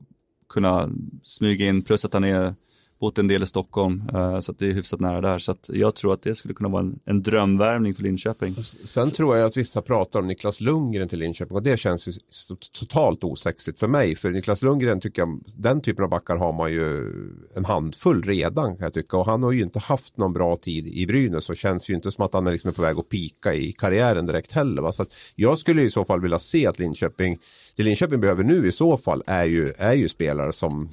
[0.48, 0.90] kunna
[1.22, 2.54] smyga in plus att han är
[2.98, 5.38] bott en del i Stockholm eh, så att det är hyfsat nära där.
[5.38, 8.54] Så jag tror att det skulle kunna vara en, en drömvärvning för Linköping.
[8.84, 12.12] Sen tror jag att vissa pratar om Niklas Lundgren till Linköping och det känns ju
[12.28, 14.16] så totalt osexigt för mig.
[14.16, 17.12] För Niklas Lundgren tycker jag, den typen av backar har man ju
[17.54, 19.16] en handfull redan kan jag tycka.
[19.16, 22.12] Och han har ju inte haft någon bra tid i Brynäs och känns ju inte
[22.12, 24.82] som att han är liksom på väg att pika i karriären direkt heller.
[24.82, 24.92] Va?
[24.92, 27.38] Så jag skulle i så fall vilja se att Linköping,
[27.76, 30.88] det Linköping behöver nu i så fall är ju, är ju spelare som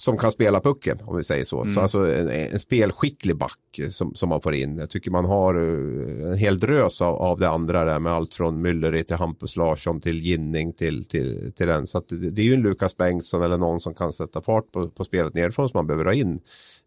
[0.00, 1.66] som kan spela pucken om vi säger så.
[1.74, 4.76] Så alltså en, en spelskicklig back som, som man får in.
[4.76, 8.34] Jag tycker man har eh, en hel drös av, av det andra där med allt
[8.34, 11.86] från Mülleri till Hampus Larsson till Ginning till, till, till den.
[11.86, 15.04] Så det är ju en Lukas Bengtsson eller någon som kan sätta fart på, på
[15.04, 16.40] spelet nerifrån som man behöver ha in.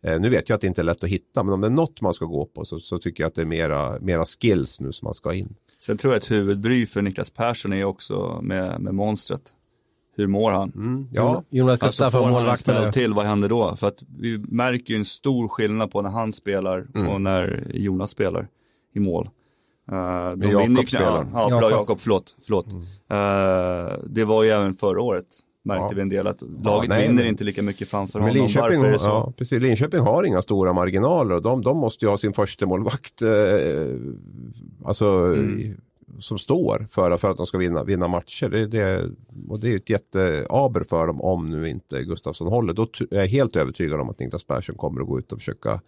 [0.04, 1.72] Eh, nu vet jag att det inte är lätt att hitta men om det är
[1.72, 4.80] något man ska gå på så, så tycker jag att det är mera, mera skills
[4.80, 5.56] nu som man ska ha in.
[5.80, 9.42] Sen tror jag att huvudbry för Niklas Persson är också med, med monstret.
[10.16, 11.08] Hur mår han?
[11.12, 13.76] Ja, Jonas Alltså Gustafsson, får han till, vad händer då?
[13.76, 17.08] För att vi märker ju en stor skillnad på när han spelar Mm.
[17.08, 18.48] och när Jonas spelar
[18.94, 19.30] i mål.
[19.92, 19.98] Uh,
[20.38, 21.22] de Jakob spelar.
[21.22, 21.34] Mm.
[21.34, 21.72] Ja, bra Jakob.
[21.72, 22.36] Jakob, förlåt.
[22.46, 22.74] förlåt.
[23.10, 25.26] Eh, det var ju även förra året,
[25.64, 25.96] märkte Ja.
[25.96, 28.44] vi en del, att laget nej, vinner inte lika mycket framför Men honom.
[28.44, 29.06] Linköping, Varför är det så?
[29.10, 32.66] ja, precis, Linköping har inga stora marginaler och de, de måste ju ha sin första
[32.66, 33.30] målvakt eh,
[34.86, 35.78] alltså, Mm
[36.20, 38.50] som står för, för att de ska vinna, vinna matcher.
[38.50, 39.04] Det, det,
[39.50, 42.74] och det är ett jätteaber för dem om nu inte Gustafsson håller.
[42.74, 45.82] Då är jag helt övertygad om att Niklas Persson kommer att gå ut och försöka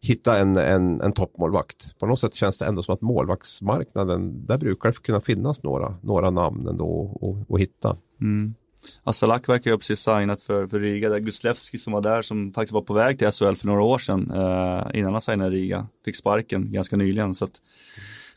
[0.00, 1.98] hitta en, en, en toppmålvakt.
[1.98, 5.96] På något sätt känns det ändå som att målvaktsmarknaden, där brukar det kunna finnas några,
[6.02, 7.96] några namn ändå att- hitta.
[8.20, 8.54] Mm.
[9.04, 11.08] Asalak verkar ju ha precis signat för, för Riga.
[11.08, 13.98] Där Guslevski som var där som faktiskt var på väg till SHL för några år
[13.98, 15.86] sedan eh, innan han signade Riga.
[16.04, 17.34] Fick sparken ganska nyligen.
[17.34, 17.62] Så att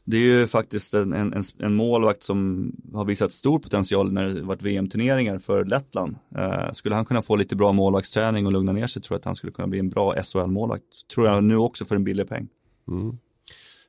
[0.10, 4.41] det är ju faktiskt en, en, en, målvakt som har visat stor potential när det
[4.41, 6.16] varit VM-turneringar för Lettland.
[6.36, 9.26] Eh, skulle han kunna få lite bra målvaktsträning och lugna ner sig tror jag att
[9.26, 11.08] han skulle kunna bli en bra SHL-målvakt.
[11.14, 12.47] Tror jag nu också för en billig peng.
[12.88, 13.18] Mm.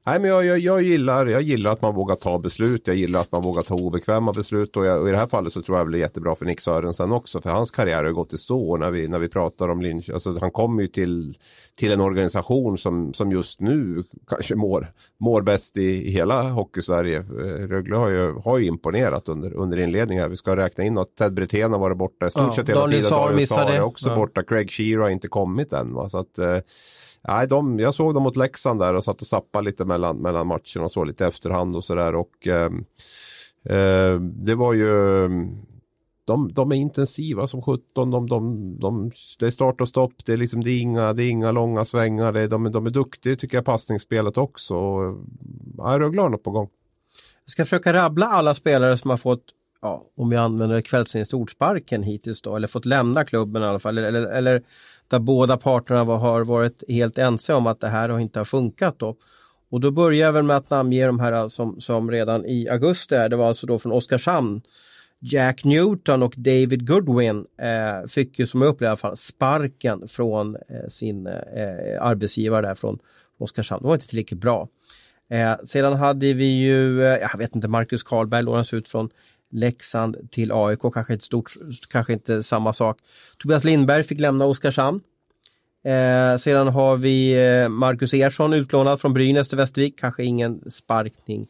[0.08, 2.86] Nej, men jag, jag, jag, gillar, jag gillar att man vågar ta beslut.
[2.86, 4.76] Jag gillar att man vågar ta obekväma beslut.
[4.76, 6.60] Och, jag, och i det här fallet så tror jag det blir jättebra för Nick
[6.60, 7.40] Sörensen också.
[7.40, 8.76] För hans karriär har gått i stå.
[8.76, 10.14] När vi, när vi pratar om Linköping.
[10.14, 11.34] Alltså, han kommer ju till,
[11.74, 14.90] till en organisation som, som just nu kanske mår,
[15.20, 17.18] mår bäst i, i hela Hockeysverige.
[17.18, 20.22] Eh, Rögle har ju, har ju imponerat under, under inledningen.
[20.22, 20.28] Här.
[20.28, 22.80] Vi ska räkna in att Ted Brithén har varit borta i stort Ja, sett hela
[22.80, 23.18] Daniel tiden.
[23.18, 23.48] Daniel.
[23.48, 24.16] Saar är också Ja.
[24.16, 24.42] borta.
[24.42, 25.94] Craig Shearer har inte kommit än.
[25.94, 26.08] Va?
[26.08, 26.58] Så att, eh,
[27.28, 30.46] Nej, de, jag såg dem mot Leksand där och satt och zappade lite mellan, mellan
[30.46, 32.14] matcherna och så lite efterhand och sådär.
[32.14, 32.84] Och ehm,
[33.64, 35.28] eh, det var ju
[36.28, 38.10] de, de är intensiva som 17.
[38.10, 40.12] De, de, de, det är start och stopp.
[40.24, 42.32] Det är, liksom, det är, inga, det är inga långa svängar.
[42.32, 44.74] Det är, de, de är duktiga tycker jag passningsspelet också.
[45.78, 46.68] Ja, Rögle har något på gång.
[47.44, 49.44] Jag ska försöka rabbla alla spelare som har fått,
[49.82, 53.98] ja, om vi använder kvällstidningens ordsparken hittills då, eller fått lämna klubben i alla fall,
[53.98, 54.62] eller, eller, eller
[55.08, 58.44] där båda parterna var, har varit helt ense om att det här har inte har
[58.44, 59.16] funkat då.
[59.70, 62.68] Och då börjar jag väl med att namnge de här alltså, som, som redan i
[62.68, 64.62] augusti, det var alltså då från Oskarshamn,
[65.20, 70.08] Jack Newton och David Goodwin eh, fick ju som jag upplevde i alla fall sparken
[70.08, 72.98] från eh, sin eh, eh, arbetsgivare där från
[73.38, 73.82] Oskarshamn.
[73.82, 74.68] Det var inte tillräckligt bra.
[75.30, 79.10] Eh, sedan hade vi ju, eh, jag vet inte, Marcus Karlberg lånas ut från
[79.50, 81.52] Leksand till AIK, kanske inte, stort,
[81.90, 82.98] kanske inte samma sak.
[83.38, 85.00] Tobias Lindberg fick lämna Oskarshamn.
[85.84, 91.46] Eh, sedan har vi eh, Marcus Ersson utlånad från Brynäs till Västervik, kanske ingen sparkning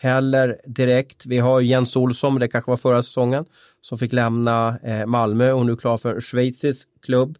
[0.00, 1.26] heller direkt.
[1.26, 3.44] Vi har Jens Olsson, det kanske var förra säsongen,
[3.80, 7.38] som fick lämna eh, Malmö och nu klar för en schweizisk klubb.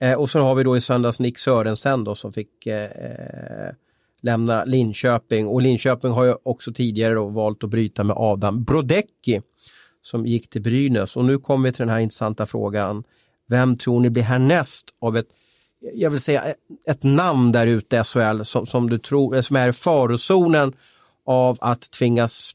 [0.00, 3.74] Eh, och så har vi då i söndags Nick Sörensen då som fick eh, eh
[4.26, 9.40] lämna Linköping och Linköping har ju också tidigare då valt att bryta med Adam Brodecki
[10.02, 13.04] som gick till Brynäs och nu kommer vi till den här intressanta frågan.
[13.48, 15.26] Vem tror ni blir härnäst av ett
[15.94, 16.44] jag vill säga
[16.88, 20.72] ett namn där ute i SHL som, som du tror, eh, som är i farozonen
[21.26, 22.52] av att tvingas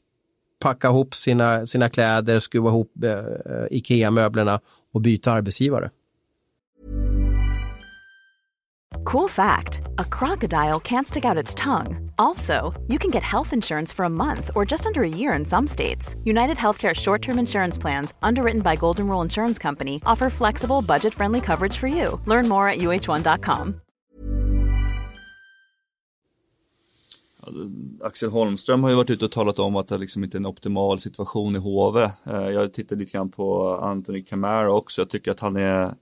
[0.60, 4.60] packa ihop sina, sina kläder, skruva ihop eh, eh IKEA-möblerna
[4.92, 5.90] och byta arbetsgivare.
[9.04, 12.10] Cool fact a crocodile can't stick out its tongue.
[12.18, 15.44] Also, you can get health insurance for a month or just under a year in
[15.44, 16.14] some states.
[16.24, 21.14] United Healthcare short term insurance plans, underwritten by Golden Rule Insurance Company, offer flexible, budget
[21.14, 22.20] friendly coverage for you.
[22.26, 23.74] Learn more at uh1.com.
[28.04, 30.46] Axel Holmström har ju varit ute och talat om att det liksom inte är en
[30.46, 32.02] optimal situation i HV.
[32.02, 32.10] Eh,
[32.50, 35.00] Jag tittar lite grann på Anthony Camara också.
[35.00, 35.94] Jag tycker att han är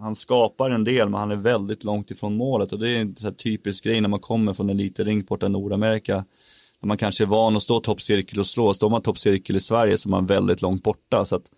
[0.00, 3.16] han skapar en del men han är väldigt långt ifrån målet och det är en
[3.16, 6.24] så typisk grej när man kommer från en liten rink borta i Nordamerika.
[6.82, 8.74] När man kanske är van att stå toppcirkel och slå.
[8.74, 11.24] Står man toppcirkel i Sverige så är man väldigt långt borta.
[11.24, 11.50] Så att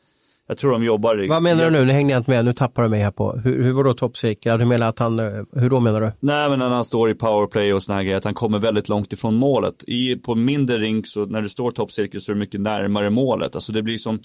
[0.48, 1.26] jag tror de jobbar.
[1.28, 1.84] Vad menar du nu?
[1.84, 2.44] Nu hängde jag inte med.
[2.44, 3.32] Nu tappar du mig här på.
[3.32, 4.58] Hur, hur var då toppcirkel?
[4.58, 6.12] Du menar att han, eh, hur då menar du?
[6.20, 8.88] Nej men när han står i powerplay och såna här grejer, att han kommer väldigt
[8.88, 9.84] långt ifrån målet.
[9.86, 13.54] I, på mindre rink så när du står toppcirkel så är du mycket närmare målet.
[13.54, 14.20] Alltså det blir som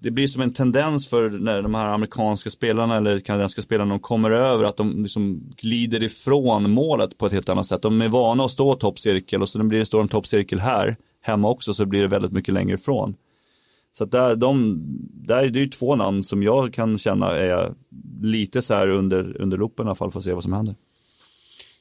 [0.00, 3.98] det blir som en tendens för när de här amerikanska spelarna eller kanadensiska spelarna de
[3.98, 7.82] kommer över att de liksom glider ifrån målet på ett helt annat sätt.
[7.82, 11.48] De är vana att stå toppcirkel och så blir det står en toppcirkel här hemma
[11.48, 13.14] också så blir det väldigt mycket längre ifrån.
[13.92, 14.82] Så att där, de,
[15.12, 17.74] där är det ju två namn som jag kan känna är
[18.22, 20.74] lite så här under, under luppen i alla fall för att se vad som händer.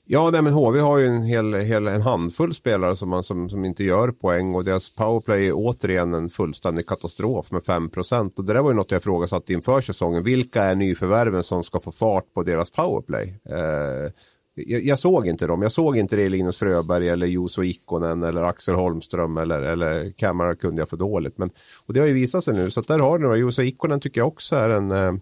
[0.09, 3.49] Ja, nej, men HV har ju en, hel, hel, en handfull spelare som, man, som,
[3.49, 8.45] som inte gör poäng och deras powerplay är återigen en fullständig katastrof med 5% Och
[8.45, 10.23] det där var ju något jag ifrågasatte inför säsongen.
[10.23, 13.39] Vilka är nyförvärven som ska få fart på deras powerplay?
[13.49, 14.11] Eh,
[14.55, 15.61] jag, jag, såg inte dem.
[15.61, 20.11] Jag såg inte det i Linus Fröberg eller Juuso Ikonen eller Axel Holmström eller, eller
[20.11, 21.37] Kamara kunde jag för dåligt.
[21.37, 21.49] Men,
[21.85, 24.21] och det har ju visat sig nu så att där har ni Juuso Ikonen tycker
[24.21, 25.13] jag också är en eh,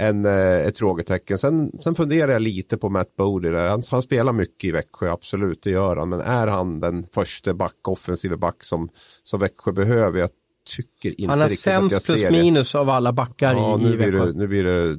[0.00, 1.38] en, eh, ett frågetecken.
[1.38, 3.68] Sen, sen funderar jag lite på Matt Bodie där.
[3.68, 6.08] Han, han spelar mycket i Växjö, absolut det gör han.
[6.08, 8.88] Men är han den första back, offensiva back som,
[9.22, 10.20] som Växjö behöver?
[10.20, 10.30] Jag
[10.76, 13.82] tycker inte Han har riktigt att jag sämst plus minus av alla backar Ja, i,
[13.82, 14.26] i nu blir, Växjö.
[14.26, 14.96] det, nu blir det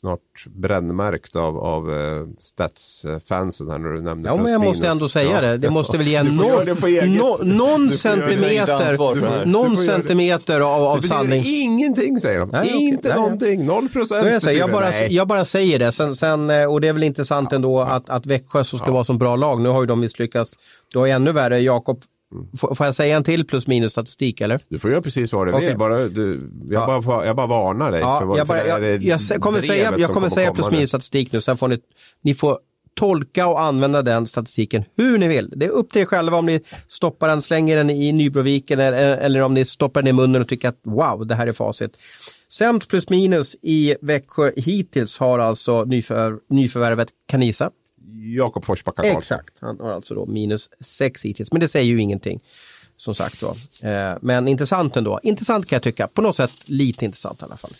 [0.00, 4.92] snart brännmärkt av, av uh, Stats-fansen här när du nämnde Ja, men jag måste minus.
[4.92, 5.40] ändå säga Ja.
[5.40, 5.56] det.
[5.56, 6.36] Det måste väl ge någon,
[7.16, 11.42] nå- någon centimeter, någon centimeter av, av Det sanning.
[11.46, 12.48] ingenting säger de.
[12.52, 13.22] Nej, inte Nej, nej.
[13.22, 13.64] någonting.
[13.66, 15.92] Noll procent jag, säger, jag, bara, jag bara säger det.
[15.92, 19.04] Sen, sen, eh, och det är väl intressant ändå att, att Växjö som ska vara
[19.04, 20.54] som bra lag, nu har ju de misslyckats.
[20.92, 22.00] Du har ju ännu värre, Jakob,
[22.58, 24.60] får, jag säga en till plus minus statistik eller?
[24.68, 25.68] Du får göra precis vad du Okej.
[25.68, 25.78] vill.
[25.78, 27.00] Bara, du, jag, Ja.
[27.00, 28.00] bara, jag bara varnar dig.
[28.00, 31.40] Ja, jag, bara, jag, jag, jag kommer säga, jag kommer säga plus minus statistik nu,
[31.40, 31.78] sen får ni,
[32.22, 32.58] ni får
[32.94, 35.52] tolka och använda den statistiken hur ni vill.
[35.56, 39.16] Det är upp till er själva om ni stoppar den, slänger den i Nybroviken eller,
[39.16, 41.98] eller om ni stoppar den i munnen och tycker att wow, det här är facit.
[42.52, 47.70] Sämst plus minus i Växjö hittills har alltså nyförvärv, nyförvärvet Kanisa.
[48.14, 49.18] Jakob Forsbacka Karlsson.
[49.18, 52.40] Exakt, han har alltså då minus 6 hittills, men det säger ju ingenting.
[52.96, 53.56] Som sagt var.
[53.82, 55.20] Eh, men intressant ändå.
[55.22, 57.70] Intressant kan jag tycka, på något sätt lite intressant i alla fall.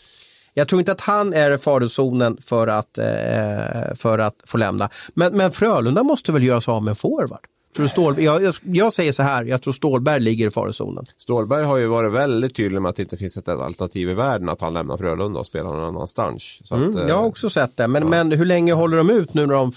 [0.55, 4.91] Jag tror inte att han är i farozonen för att, eh, för att få lämna.
[5.15, 7.47] Men, men Frölunda måste väl göra sig av med en forward?
[7.77, 11.05] Tror du Stål, jag, jag, jag säger så här, jag tror Stålberg ligger i farozonen.
[11.17, 14.49] Stålberg har ju varit väldigt tydlig med att det inte finns ett alternativ i världen
[14.49, 16.61] att han lämnar Frölunda och spelar någon annanstans.
[16.65, 19.11] Så Mm, att, eh, jag har också sett det, men, men hur länge håller de
[19.11, 19.73] ut nu när de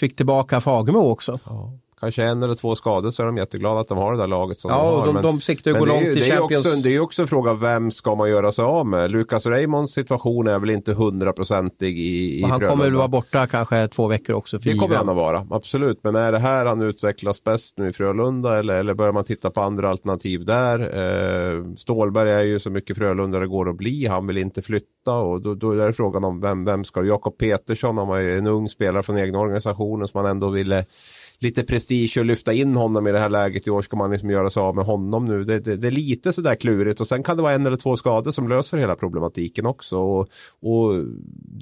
[0.00, 1.38] fick tillbaka Fagemo också?
[1.46, 4.26] ja, kanske en eller två skador så är de jätteglada att de har det där
[4.26, 5.22] laget som Ja, de har.
[5.22, 7.54] de- de siktar ju gå långt i Champions- Också, det är ju också en fråga,
[7.54, 9.10] vem ska man göra sig av med?
[9.10, 12.68] Lukas Raymonds situation är väl inte hundraprocentig i, i han Frölunda.
[12.70, 15.98] kommer väl vara borta kanske två veckor också Det kommer han att vara, absolut.
[16.02, 19.50] Men är det här han utvecklas bäst nu i Frölunda eller, eller börjar man titta
[19.50, 20.78] på andra alternativ där?
[20.80, 24.06] Eh, Stålberg är ju så mycket Frölunda det går att bli.
[24.06, 27.38] Han vill inte flytta och då, då är det frågan om vem, vem ska Jakob
[27.38, 30.84] Petersson, han var ju en ung spelare från egna organisationen som man ändå ville
[31.40, 33.82] lite prestige och lyfta in honom i det här läget i år.
[33.82, 35.44] Ska man liksom göra sig av med honom nu?
[35.44, 37.96] Det, det, det är lite sådär klurigt och sen kan det vara en eller två
[37.96, 39.98] skador som löser hela problematiken också.
[39.98, 40.28] Och,
[40.60, 41.04] och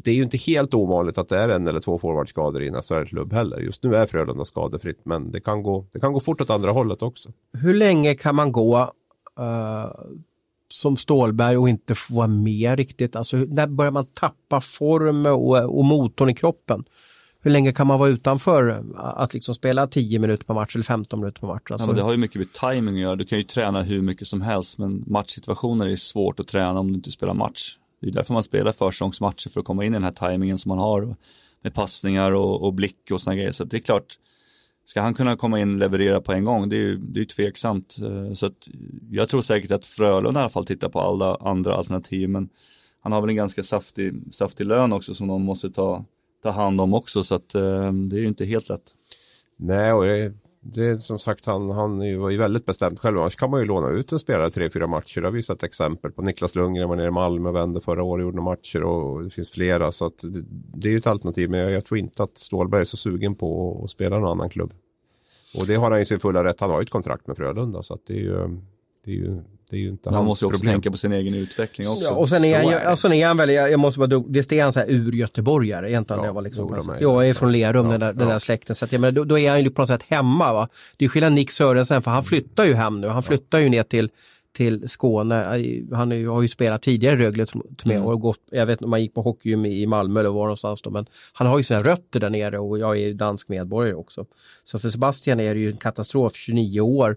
[0.04, 2.82] det är ju inte helt ovanligt att det är en eller två forwardskador i en
[2.82, 3.60] SHL-klubb heller.
[3.60, 6.70] Just nu är Frölunda skadefritt men det kan, gå, det kan gå fort åt andra
[6.70, 7.32] hållet också.
[7.52, 8.92] Hur länge kan man gå
[9.40, 9.92] uh
[10.72, 13.16] som Stålberg och inte få vara med riktigt?
[13.16, 16.84] Alltså, när börjar man tappa form och, och motorn i kroppen?
[17.42, 20.84] Hur länge kan man vara utanför eh, att liksom spela 10 minuter per match eller
[20.84, 21.62] 15 minuter per match?
[21.68, 23.16] Ja, Alltså, men det har ju mycket med timing att göra.
[23.16, 26.88] Du kan ju träna hur mycket som helst men matchsituationer är svårt att träna om
[26.88, 27.76] du inte spelar match.
[28.00, 30.68] Det är därför man spelar försäsongsmatcher för att komma in i den här timingen som
[30.68, 31.16] man har
[31.62, 33.50] med passningar och, och blick och sådana grejer.
[33.50, 34.18] Så det är klart,
[34.84, 37.24] ska han kunna komma in och leverera på en gång, det är ju det är
[37.24, 37.96] tveksamt.
[38.02, 38.68] Eh, Så att
[39.10, 42.48] jag tror säkert att Frölunda i alla fall tittar på alla andra alternativ men
[43.00, 46.04] han har väl en ganska saftig, saftig lön också som de måste ta,
[46.42, 48.94] ta hand om också så att eh, det är ju inte helt lätt.
[49.56, 50.04] Nej, och
[50.60, 53.18] det, är som sagt han, han är ju- var ju väldigt bestämt själv.
[53.18, 55.20] Annars kan man ju låna ut en spelare tre, fyra matcher.
[55.20, 56.22] Det har vi sett exempel på.
[56.22, 59.24] Niklas Lundgren var nere i Malmö och vände förra året och gjorde några matcher och
[59.24, 59.92] det finns flera.
[59.92, 61.50] Så att det, det är ju ett alternativ.
[61.50, 64.48] Men jag, jag tror inte att Stålberg är så sugen på att spela någon annan
[64.50, 64.72] klubb.
[65.60, 66.60] Och det har han ju sin fulla rätt.
[66.60, 68.60] Han har ju ett kontrakt med Frölunda så att det är ju,
[69.04, 70.74] det är ju, det är ju inte hans måste ju också problem.
[70.74, 72.04] tänka på sin egen utveckling också.
[72.04, 72.96] Ja, och sen är, han, är det.
[72.96, 76.20] sen är han väl, jag, jag måste bara, visst är han så här ur-göteborgare egentligen?
[76.22, 78.32] Ja, jag var liksom, är- jag är från Lerum, Ja, den, där, den ja.
[78.32, 78.76] där släkten.
[78.76, 80.52] Så att, jag menar, då, då är han ju på något sätt hemma.
[80.52, 80.68] Va?
[80.96, 83.08] Det är skillnad Nick Sörensen, för han flyttar ju hem nu.
[83.08, 84.10] Han flyttar ju ner till,
[84.56, 85.34] till Skåne.
[85.92, 87.46] Han ju- har ju spelat tidigare i Rögle
[87.84, 90.30] med och gått, jag vet inte om han gick på hockeygym i i Malmö eller
[90.30, 93.12] var någonstans då, men han har ju sina rötter där nere och jag är ju
[93.14, 94.24] dansk medborgare också.
[94.64, 97.16] Så för Sebastian är det ju en katastrof, 29 år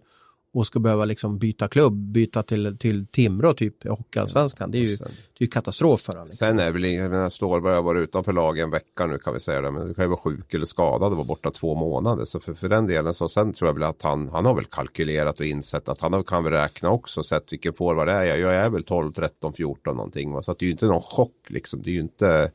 [0.53, 4.71] och ska behöva liksom byta klubb, byta till, till Timrå typ, i Hockeyallsvenskan.
[4.71, 4.97] Det är ju
[5.37, 6.25] det är katastrof för honom.
[6.25, 6.47] Liksom.
[6.47, 9.61] Sen är väl ingen, Stålberg har varit utanför lagen en vecka nu kan vi säga
[9.61, 9.71] det.
[9.71, 12.25] Men du kan ju vara sjuk eller skadad och vara borta två månader.
[12.25, 14.65] Så för, för den delen så sen tror jag väl att han, han har väl
[14.65, 17.23] kalkylerat och insett att han kan väl räkna också.
[17.23, 18.39] Sett vilken forward är jag?
[18.39, 20.31] Jag är väl 12, 13, 14 någonting.
[20.31, 20.41] Va?
[20.41, 21.81] Så att det är ju inte någon chock liksom.
[21.81, 22.51] Det är ju inte,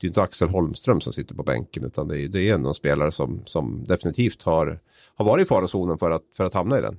[0.00, 1.84] det är inte Axel Holmström som sitter på bänken.
[1.84, 4.80] Utan det är, det är ändå en spelare som, som definitivt har,
[5.14, 6.96] har varit i farozonen för att, för att hamna i den.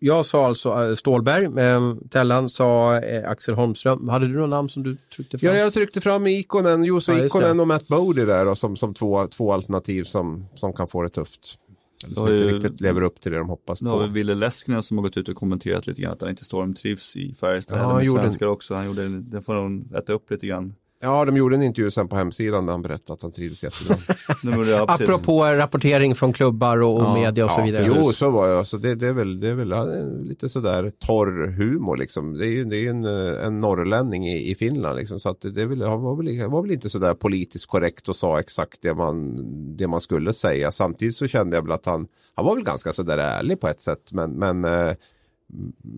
[0.00, 4.08] Jag sa alltså eh, Stålberg, eh, Tellan sa eh, Axel Holmström.
[4.08, 5.50] Hade du något namn som du tryckte fram?
[5.54, 7.24] Ja, jag tryckte fram Ikonen, Juuso Ja.
[7.24, 11.02] Ikonen och Matt Bodie där då, som, som två, två alternativ som, som kan få
[11.02, 11.58] det tufft.
[12.04, 14.12] Eller som inte riktigt lever upp till det de hoppas Nu har vi på.
[14.12, 17.34] Ville Leskinen som har gått ut och kommenterat lite grann att han inte stormtrivs i
[17.34, 18.74] Färjestad Ja, heller han med gjorde en- svenskar också.
[18.74, 20.74] Han gjorde, det får de äta upp lite grann.
[21.02, 23.96] Ja, de gjorde en intervju sen på hemsidan där han berättade att han trivdes jättebra.
[24.66, 24.90] Jag.
[24.90, 27.84] Apropå rapportering från klubbar och, och Ja, media och så ja, vidare.
[27.86, 28.58] jo, så var det.
[28.58, 29.84] Alltså, det, det är väl, det är väl ja,
[30.22, 32.38] lite sådär torr humor liksom.
[32.38, 35.20] Det är ju det är en, eh, en norrlänning i, i Finland liksom.
[35.20, 38.08] Så att det, det är väl, han var väl, var väl inte sådär politiskt korrekt
[38.08, 39.36] och sa exakt det man,
[39.76, 40.72] det man skulle säga.
[40.72, 43.80] Samtidigt så kände jag väl att han, han var väl ganska sådär ärlig på ett
[43.80, 44.12] sätt.
[44.12, 44.94] Men, men eh,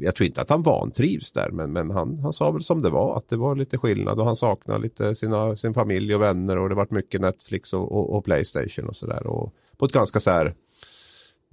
[0.01, 2.91] jag tror inte att han vantrivs där, men, men han, han sa väl som det
[2.91, 6.59] var, att det var lite skillnad och han saknar lite sina, sin familj och vänner
[6.59, 9.23] och det varit mycket Netflix och, och, och Playstation och sådär.
[9.77, 10.55] På ett ganska så här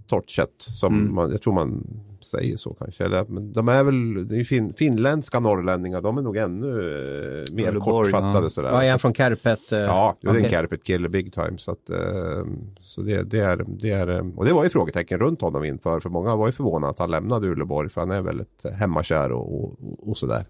[0.08, 1.88] torrt sätt, som man, jag tror man
[2.26, 3.06] säger så kanske.
[3.06, 7.54] Eller, men de är väl, det är fin, finländska norrlänningar, de är nog ännu eh,
[7.54, 8.50] mer Uleåborg, kortfattade ja.
[8.50, 8.70] sådär.
[8.70, 9.72] Ja, är han från Kärpet?
[9.72, 10.50] eh, Ja, det är en.
[10.50, 11.58] Kärpet-kille big time.
[11.58, 12.46] Så, att, eh,
[12.80, 16.00] så det, det, är, det är, eh, och det var ju frågetecken runt honom inför,
[16.00, 19.64] för många var ju förvånade att han lämnade Uleåborg, för han är väldigt hemmakär och,
[19.64, 20.44] och, och sådär.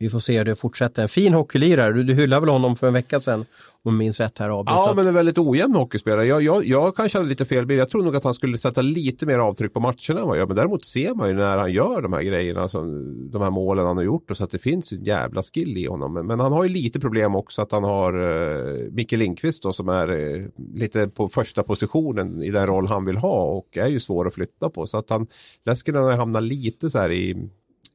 [0.00, 1.02] Vi får se hur det fortsätter.
[1.02, 1.92] En fin hockeylirare.
[1.92, 3.40] Du, du hyllade väl honom för en vecka sedan?
[3.82, 4.74] Om jag minns rätt här Abel.
[4.76, 6.26] Ja, men en väldigt ojämn hockeyspelare.
[6.26, 7.80] Jag, jag, jag kan känna lite fel bild.
[7.80, 10.36] Jag tror nog att han skulle sätta lite mer avtryck på matcherna än vad jag
[10.36, 10.46] gör.
[10.46, 13.86] Men däremot ser man ju när han gör de här grejerna, som, de här målen
[13.86, 14.30] han har gjort.
[14.30, 16.14] Och så att det finns en jävla skill i honom.
[16.14, 19.72] Men, men han har ju lite problem också att han har uh, Micke Lindqvist då,
[19.72, 23.88] som är uh, lite på första positionen i den roll han vill ha och är
[23.88, 24.86] ju svår att flytta på.
[24.86, 25.26] Så att han,
[25.64, 27.48] Leskinen hamnar lite så här i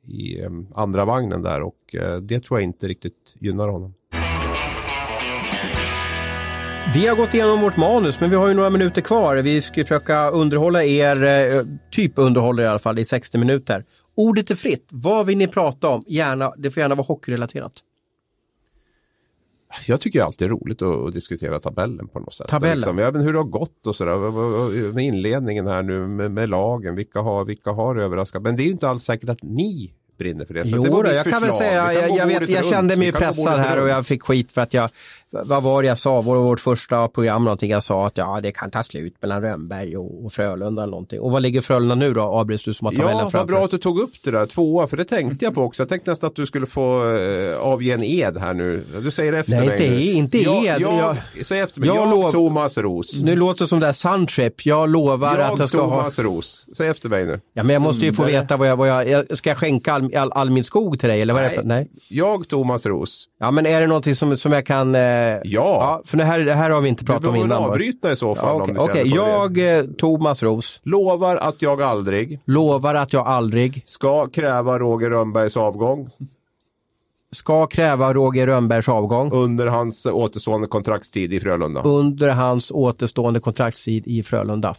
[0.07, 3.93] i ehm, andra vagnen där och eh, det tror jag inte riktigt gynnar honom.
[6.93, 9.35] Vi har gått igenom vårt manus men vi har ju några minuter kvar.
[9.35, 13.83] Vi ska försöka underhålla er, eh, typ underhålla i alla fall i 60 minuter.
[14.15, 14.87] Ordet är fritt.
[14.91, 16.03] Vad vill ni prata om?
[16.07, 17.73] Gärna, det får gärna vara hockeyrelaterat.
[19.85, 22.47] Jag tycker alltid det är roligt att, att diskutera tabellen på något sätt.
[22.47, 22.77] Tabellen?
[22.77, 24.93] Liksom, ja, men hur det har gått och sådär.
[24.93, 26.95] Med inledningen här nu med, med lagen.
[26.95, 28.41] Vilka har, vilka har överraskat?
[28.41, 30.67] Men det är ju inte alls säkert att ni brinner för det.
[30.67, 31.69] Så jo, det var då, mitt jag kan väl förslag.
[31.69, 32.73] säga, jag, jag, vet, jag runt.
[32.73, 34.89] kände mig pressad här och jag fick skit för att jag,
[35.43, 38.51] vad var det jag sa, det vårt första program någonting jag sa att ja det
[38.51, 41.19] kan ta slut mellan Rönnberg och, och Frölunda eller någonting.
[41.19, 43.71] Och vad ligger Frölunda nu då, Abris, du som har tabellen Ja, vad bra att
[43.71, 45.81] du tog upp det där, tvåa, för det tänkte jag på också.
[45.83, 48.83] Jag tänkte nästan att du skulle få eh, avge en ed här nu.
[49.03, 50.01] Du säger efter Nej, mig inte nu.
[50.01, 50.81] e- inte jag, ed.
[50.81, 53.13] Jag, Jag- säg efter mig, jag jag, lov- Thomas Ros.
[53.23, 55.97] Nu låter det som det här Suntrip, jag lovar jag, att jag ska ha...
[55.97, 56.67] Thomas Ros.
[56.77, 57.39] Säg efter mig nu.
[57.53, 60.15] Ja, men jag måste ju få veta vad jag, vad jag, ska jag skänka all,
[60.15, 61.61] all, all min skog till dig eller vad är det?
[61.63, 61.87] Nej.
[62.09, 63.25] Jag, Thomas Ros.
[63.39, 64.95] Ja men är det någonting som, som jag kan...
[64.95, 65.01] Eh...
[65.43, 66.01] Ja.
[66.05, 67.61] För det här, det här har vi inte Du pratat om behöver innan.
[67.63, 67.69] va?
[67.69, 68.45] avbryta i så fall.
[68.75, 69.09] Ja, Okej, du för
[69.57, 69.59] det.
[69.61, 75.09] jag, eh, Thomas Ros, Lovar att jag aldrig lovar att jag aldrig ska kräva Roger
[75.09, 76.09] Rönnbergs avgång
[77.31, 81.81] ska kräva Roger Rönnbergs avgång under hans återstående kontraktstid i Frölunda.
[81.81, 84.75] under hans återstående kontraktstid i Frölunda.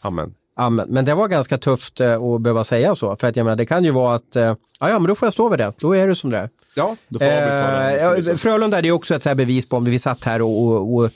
[0.00, 0.34] Amen.
[0.56, 0.86] Amen.
[0.90, 3.16] Men det var ganska tufft eh, att behöva säga så.
[3.16, 4.56] För att jag menar, det kan ju vara att, eh, ja,
[4.90, 5.72] ja men då får jag stå vid det.
[5.80, 6.48] Då är det som det är.
[6.76, 9.98] Ja, Då får Eh, Frölunda är det också ett så här bevis på, om vi
[9.98, 11.10] satt här och, och, och,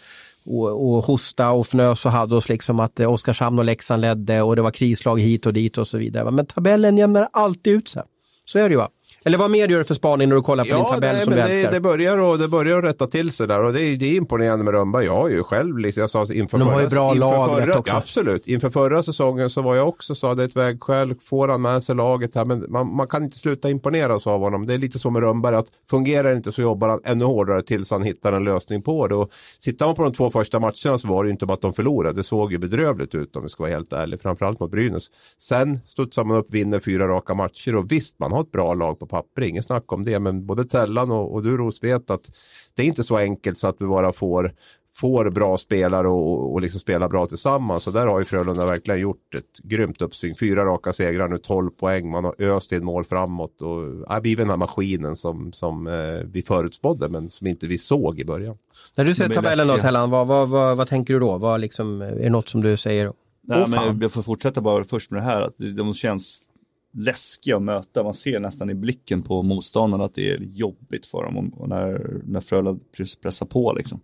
[0.47, 4.43] och, och hosta och fnös och hade oss liksom att eh, Oskarshamn och Leksand ledde
[4.43, 6.31] och det var krislag hit och dit och så vidare.
[6.31, 8.03] Men tabellen jämnar alltid ut sig.
[8.45, 8.89] Så är det ju va?
[9.25, 11.31] Eller vad mer gör du för spaning när du kollar på din tabell nej, som
[11.31, 11.73] du men det, älskar?
[11.73, 14.17] det, börjar och, det börjar att rätta till sig där och det är, det är
[14.17, 15.05] imponerande med Rönnberg.
[15.05, 17.79] Jag har ju själv, liksom, jag sa inför De har förra, ju bra lag, förra,
[17.79, 17.93] också.
[17.93, 21.49] Ja, absolut, inför förra säsongen så var jag också så det är ett vägskäl, får
[21.49, 24.67] han med sig laget här, men man, man kan inte sluta imponeras av honom.
[24.67, 27.63] Det är lite så med Rönnberg att fungerar det inte så jobbar han ännu hårdare
[27.63, 29.15] tills han hittar en lösning på det.
[29.15, 31.61] Och tittar man på de två första matcherna så var det ju inte bara att
[31.61, 34.71] de förlorade, det såg ju bedrövligt ut om vi ska vara helt ärliga, framförallt mot
[34.71, 35.07] Brynäs.
[35.39, 38.99] Sen studsar man upp, vinner fyra raka matcher och visst, man har ett bra lag
[38.99, 42.31] på papper, ingen snack om det, men både Tellan och, och du Ros vet att
[42.75, 44.55] det är inte så enkelt så att vi bara får,
[44.91, 47.83] får bra spelare och, och liksom spela bra tillsammans.
[47.83, 50.35] Så där har ju Frölunda verkligen gjort ett grymt uppsving.
[50.35, 54.39] Fyra raka segrar nu, 12 poäng, man har öst in mål framåt och har blivit
[54.39, 58.57] den här maskinen som, som eh, vi förutspådde men som inte vi såg i början.
[58.97, 59.77] När du ser tabellen då.
[59.77, 61.39] Tellan, vad, vad, vad, vad tänker du då?
[61.39, 63.13] Vad liksom, är det något som du säger?
[63.49, 63.71] Nej, fan.
[63.71, 66.48] men jag får fortsätta bara först med det här, att de känns
[66.93, 68.03] läskiga att möta.
[68.03, 72.21] Man ser nästan i blicken på motståndarna att det är jobbigt för dem och- när,
[72.25, 74.01] när Frölunda press- pressar på liksom.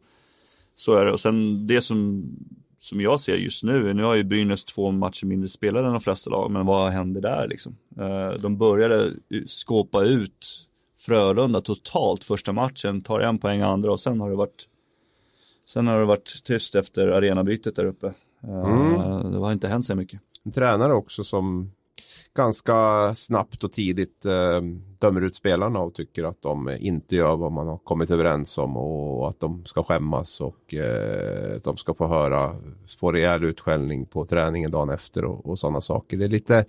[0.74, 1.12] Så är det.
[1.12, 2.24] Och sen det som,
[2.78, 6.00] som jag ser just nu, nu har ju Brynäs två matcher mindre spelare än de
[6.00, 7.76] flesta lag, men vad händer där liksom?
[7.98, 9.12] Eh, De började
[9.46, 10.66] skåpa ut
[10.98, 14.68] Frölunda totalt första matchen, tar en poäng andra och sen har det varit
[15.66, 18.06] Sen har det varit tyst efter arenabytet där uppe.
[18.42, 20.20] Eh, Det har inte hänt så mycket.
[20.44, 21.70] En tränare också som
[22.34, 24.60] ganska snabbt och tidigt eh,
[25.00, 28.76] dömer ut spelarna och tycker att de inte gör vad man har kommit överens om
[28.76, 32.56] och att de ska skämmas och eh, att de ska få höra,
[33.00, 36.16] få rejäl utskällning på träningen dagen efter och, och sådana saker.
[36.16, 36.64] Det är lite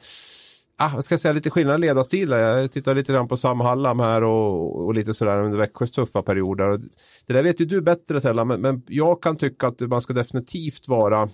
[0.78, 2.30] Ah, jag ska säga lite skillnad i ledarstil.
[2.30, 6.22] Jag tittar lite grann på Sam Hallam här och, och lite sådär under Växjös tuffa
[6.22, 6.78] perioder.
[7.26, 10.14] Det där vet ju du bättre Tellan, men, men jag kan tycka att man ska
[10.14, 11.30] definitivt vara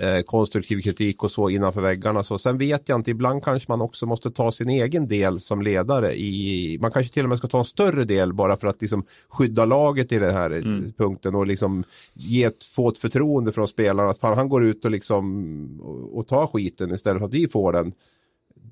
[0.00, 2.22] eh, konstruktiv kritik och så innanför väggarna.
[2.22, 5.62] Så sen vet jag inte, ibland kanske man också måste ta sin egen del som
[5.62, 6.14] ledare.
[6.18, 9.04] I, man kanske till och med ska ta en större del bara för att liksom
[9.28, 11.84] skydda laget i den här eh, punkten och liksom
[12.14, 14.10] ge ett, få ett förtroende från spelarna.
[14.10, 17.48] Att fan, han går ut och, liksom, och, och tar skiten istället för att vi
[17.48, 17.92] får den.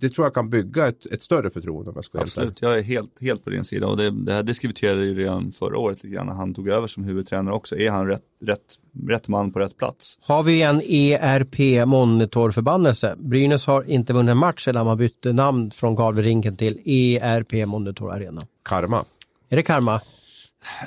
[0.00, 2.20] Det tror jag kan bygga ett, ett större förtroende om jag ska.
[2.20, 5.52] Absolut, jag är helt, helt på din sida och det, det här diskuterade ju redan
[5.52, 7.76] förra året lite grann när han tog över som huvudtränare också.
[7.76, 8.60] Är han rätt, rätt,
[9.08, 10.18] rätt man på rätt plats?
[10.22, 13.14] Har vi en ERP monitorförbannelse?
[13.18, 18.12] Brynäs har inte vunnit en match sedan man bytte namn från Galverinken till ERP Monitor
[18.12, 18.42] Arena.
[18.62, 19.04] Karma.
[19.48, 20.00] Är det karma?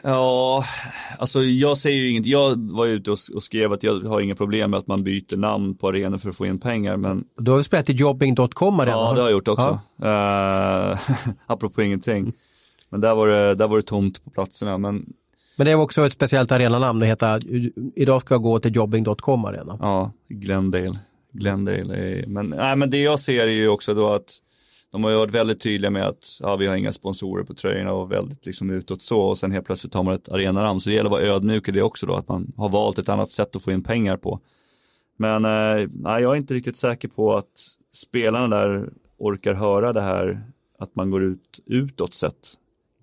[0.03, 0.65] Ja,
[1.19, 2.25] alltså jag säger ju inget.
[2.25, 5.37] Jag var ute och, och skrev att jag har inga problem med att man byter
[5.37, 6.97] namn på arenor för att få in pengar.
[6.97, 7.23] Men...
[7.37, 8.99] Du har väl spelat i jobbing.com redan?
[8.99, 9.79] Ja, det har jag gjort också.
[9.95, 10.91] Ja.
[10.91, 10.99] Uh,
[11.45, 12.33] apropå ingenting.
[12.89, 14.77] Men där var, det, där var det tomt på platserna.
[14.77, 15.05] Men,
[15.55, 16.99] men det är också ett speciellt arenanamn.
[16.99, 17.41] Det heter
[17.95, 19.77] Idag ska jag gå till jobbing.com arena.
[19.81, 20.99] Ja, Glendale.
[21.31, 24.37] Glendale är, men, nej, men det jag ser är ju också då att
[24.97, 27.93] de har ju varit väldigt tydliga med att ja, vi har inga sponsorer på tröjorna
[27.93, 30.79] och väldigt liksom utåt så och sen helt plötsligt har man ett arenaram.
[30.79, 33.09] Så det gäller att vara ödmjuk i det också då, att man har valt ett
[33.09, 34.39] annat sätt att få in pengar på.
[35.17, 37.51] Men eh, nej, jag är inte riktigt säker på att
[37.93, 42.53] spelarna där orkar höra det här att man går ut utåt sett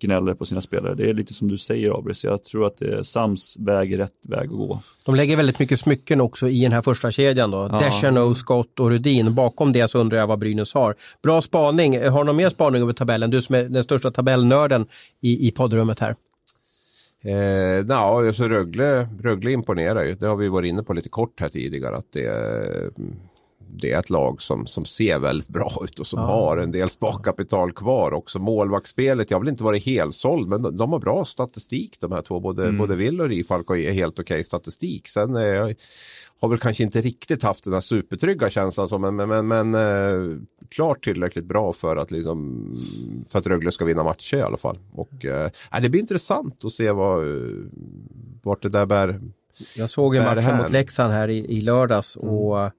[0.01, 0.95] gnäller på sina spelare.
[0.95, 3.99] Det är lite som du säger Abris, jag tror att det är Sams väg är
[3.99, 4.81] rätt väg att gå.
[5.05, 7.69] De lägger väldigt mycket smycken också i den här första kedjan då.
[7.73, 7.79] Ja.
[7.79, 9.35] Deschano, Scott och Rudin.
[9.35, 10.95] Bakom det så undrar jag vad Brynäs har.
[11.23, 12.09] Bra spaning.
[12.09, 13.31] Har du någon mer spaning över tabellen?
[13.31, 14.87] Du som är den största tabellnörden
[15.21, 16.15] i, i poddrummet här.
[17.25, 20.15] Eh, na, alltså Rögle, Rögle imponerar ju.
[20.15, 21.97] Det har vi varit inne på lite kort här tidigare.
[21.97, 22.31] Att det,
[23.77, 26.27] det är ett lag som, som ser väldigt bra ut och som ja.
[26.27, 28.39] har en del sparkapital kvar också.
[28.39, 32.41] Målvaktsspelet, jag vill inte vara helsåld men de, de, har bra statistik de här två.
[32.41, 32.79] Både, mm.
[32.79, 35.09] både Will och Rifalk har helt okej okay statistik.
[35.09, 35.69] Sen eh,
[36.41, 39.75] har väl kanske inte riktigt haft den här supertrygga känslan så, men, men, men, men
[39.75, 42.65] eh, klart tillräckligt bra för att, liksom,
[43.29, 44.79] för att Rögle ska vinna matcher i alla fall.
[44.93, 45.51] Och, eh,
[45.83, 47.25] det blir intressant att se vad,
[48.43, 49.21] vart det där bär.
[49.77, 52.71] Jag såg en match mot Leksand här i, i lördags och mm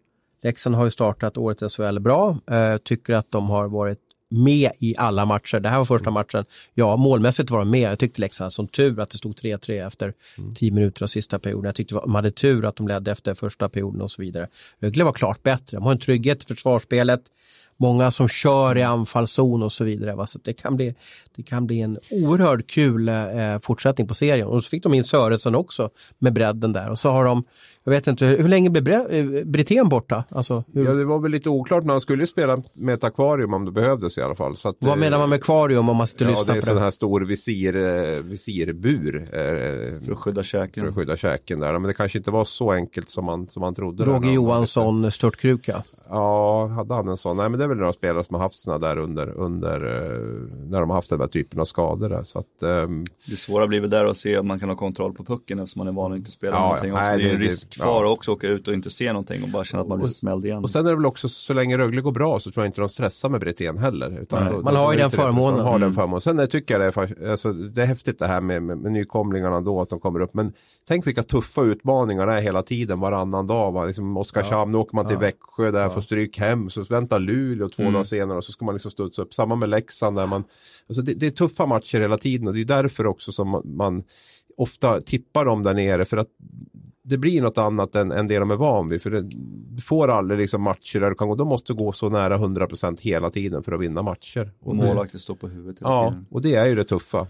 [0.46, 4.96] Leksand har ju startat årets SHL bra, eh, tycker att de har varit med i
[4.98, 5.60] alla matcher.
[5.60, 6.46] Det här var första matchen.
[6.74, 7.92] Ja, målmässigt var de med.
[7.92, 10.14] Jag tyckte Leksand som tur att det stod 3-3 efter
[10.56, 10.76] 10 mm.
[10.76, 11.66] minuter av sista perioden.
[11.66, 14.48] Jag tyckte de hade tur att de ledde efter första perioden och så vidare.
[14.80, 15.78] Rögle var klart bättre.
[15.78, 17.22] De har en trygghet i försvarsspelet
[17.78, 20.16] många som kör i anfallszon och så vidare.
[20.16, 20.28] Va?
[20.28, 20.96] Så det, kan bli,
[21.36, 24.48] det kan bli en oerhört kul eh, fortsättning på serien.
[24.48, 25.90] Och så fick de in Sörensen också
[26.20, 26.90] med bredden där.
[26.90, 27.44] Och så har de,
[27.88, 30.24] jag vet inte, hur länge blev eh, Brithén borta?
[30.30, 30.86] Alltså, hur...
[30.86, 33.72] Ja, det var väl lite oklart, men han skulle spela med ett akvarium om det
[33.72, 34.56] behövdes i alla fall.
[34.56, 36.58] Så att, Vad menar man med akvarium om man sitter och ja, lyssnar på det?
[36.58, 39.16] Ja, det är en sån här stor visir, eh, visirbur.
[39.16, 40.84] Eh, för att skydda käken.
[40.84, 41.74] För att skydda käken där.
[41.74, 44.06] Men det kanske inte var så enkelt som man, som man trodde.
[44.06, 45.84] Roger Johansson, störtkruka.
[46.10, 47.38] Ja, hade han en sån?
[47.38, 49.80] Nej, men det är väl några spelare som har haft sådana där under, under
[50.70, 52.10] när de har haft den där typen av skador.
[52.10, 52.24] Där.
[52.24, 53.06] Så att, um...
[53.26, 55.80] Det svåra blir väl där att se om man kan ha kontroll på pucken eftersom
[55.80, 56.90] man är van att inte spela ja, någonting.
[56.90, 57.40] Ja, nej, det är en
[57.76, 58.12] riskfara ja.
[58.12, 60.46] också att åka ut och inte se någonting och bara känna att man blir smälld
[60.46, 60.64] igen.
[60.64, 62.82] Och sen är det väl också så länge Rögle går bra så tror jag inte
[62.82, 64.20] de stressar med Brithén heller.
[64.22, 65.58] Utan då, man har ju den förmånen.
[65.58, 66.22] Man har den förmånen.
[66.22, 68.92] Sen jag tycker jag det är, alltså, det är häftigt det här med, med, med
[68.92, 70.34] nykomlingarna då, att de kommer upp.
[70.34, 70.54] Men
[70.88, 73.72] tänk vilka tuffa utmaningar det är hela tiden, varannan dag.
[73.72, 73.86] Va?
[73.86, 74.80] Liksom Oskarshamn, ja.
[74.80, 75.20] åker man till ja.
[75.20, 75.90] Växjö där, ja.
[75.90, 77.94] får stryk hem, så väntar Luleå två mm.
[77.94, 79.34] dagar senare och så ska man liksom studsa upp.
[79.34, 80.44] Samma med Leksand där man,
[80.90, 84.04] alltså det, det är tuffa matcher hela tiden och det är därför också som man
[84.58, 86.28] ofta tippar dem där nere för att
[87.08, 89.02] det blir något annat än, än det de är van vid.
[89.02, 89.22] För det,
[89.76, 91.36] du får aldrig liksom matcher där du kan gå.
[91.36, 94.52] De måste gå så nära 100% hela tiden för att vinna matcher.
[94.62, 96.26] Och målvakten står på huvudet hela Ja, tiden.
[96.30, 97.28] och det är ju det tuffa.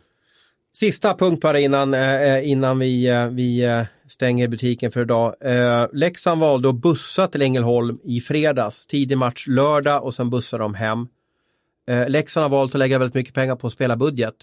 [0.74, 5.36] Sista punkt bara innan, eh, innan vi, eh, vi eh, stänger butiken för idag.
[5.42, 8.88] Eh, Leksand valde att bussa till Ängelholm i fredags.
[8.88, 11.08] Tidig match lördag och sen bussar de hem.
[11.88, 14.36] Eh, Leksand har valt att lägga väldigt mycket pengar på att spela budget.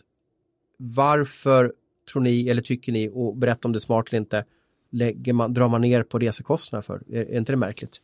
[0.79, 1.73] Varför
[2.13, 4.45] tror ni, eller tycker ni, och berätta om det är smart eller inte,
[4.93, 7.03] lägger man, drar man ner på resekostnaderna för?
[7.17, 8.01] Är, är inte det märkligt?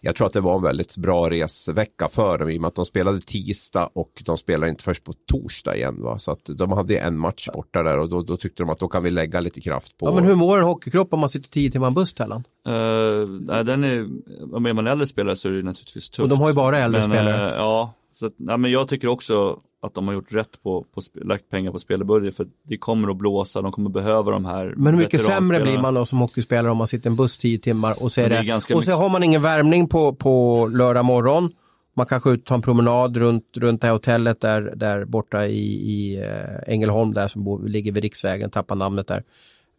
[0.00, 2.74] Jag tror att det var en väldigt bra resvecka för dem i och med att
[2.74, 6.02] de spelade tisdag och de spelar inte först på torsdag igen.
[6.02, 6.18] Va?
[6.18, 8.88] Så att de hade en match borta där och då, då tyckte de att då
[8.88, 10.06] kan vi lägga lite kraft på.
[10.06, 12.44] Ja, men hur mår en hockeykropp om man sitter tio timmar buss Tellan?
[12.68, 14.08] Uh, nej, den är,
[14.52, 16.22] om är man äldre spelare så är det naturligtvis tufft.
[16.22, 17.50] Och de har ju bara äldre men, spelare.
[17.50, 20.84] Uh, ja, så att, nej, men jag tycker också att de har gjort rätt på,
[20.94, 24.74] på lagt pengar på spelbudget för det kommer att blåsa, de kommer behöva de här
[24.76, 27.58] Men hur mycket sämre blir man då som hockeyspelare om man sitter en buss tio
[27.58, 31.04] timmar och så, är det, det och så har man ingen värmning på, på lördag
[31.04, 31.52] morgon.
[31.96, 35.60] Man kanske ut tar en promenad runt, runt det här hotellet där, där borta i,
[35.64, 39.22] i äh, Ängelholm där som bor, ligger vid riksvägen, tappar namnet där.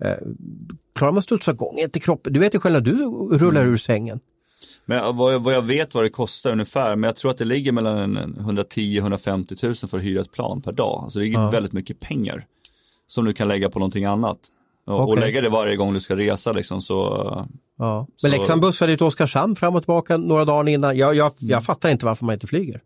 [0.03, 0.13] Äh,
[0.95, 1.77] klarar man studsa igång?
[1.79, 2.33] Inte kroppen?
[2.33, 2.93] Du vet ju själv när du
[3.37, 3.73] rullar mm.
[3.73, 4.19] ur sängen.
[4.89, 7.45] Men vad jag, vad jag vet vad det kostar ungefär, men jag tror att det
[7.45, 10.99] ligger mellan 110-150 000 för att hyra ett plan per dag.
[11.03, 11.49] Alltså det är ja.
[11.49, 12.45] väldigt mycket pengar
[13.07, 14.37] som du kan lägga på någonting annat.
[14.85, 15.13] Och, okay.
[15.13, 16.95] och lägga det varje gång du ska resa liksom så.
[17.77, 18.07] Ja.
[18.23, 20.97] Men Leksand bussade till Oskarshamn fram och tillbaka några dagar innan.
[20.97, 21.63] Jag, jag, jag mm.
[21.63, 22.81] fattar inte varför man inte flyger.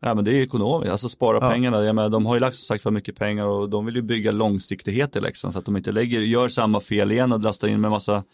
[0.00, 1.50] Ja men det är ekonomiskt, alltså spara ja.
[1.50, 1.84] pengarna.
[1.84, 4.02] Jag menar, de har ju lagt som sagt för mycket pengar och de vill ju
[4.02, 7.68] bygga långsiktighet i Leksand så att de inte lägger, gör samma fel igen och lastar
[7.68, 8.24] in med massa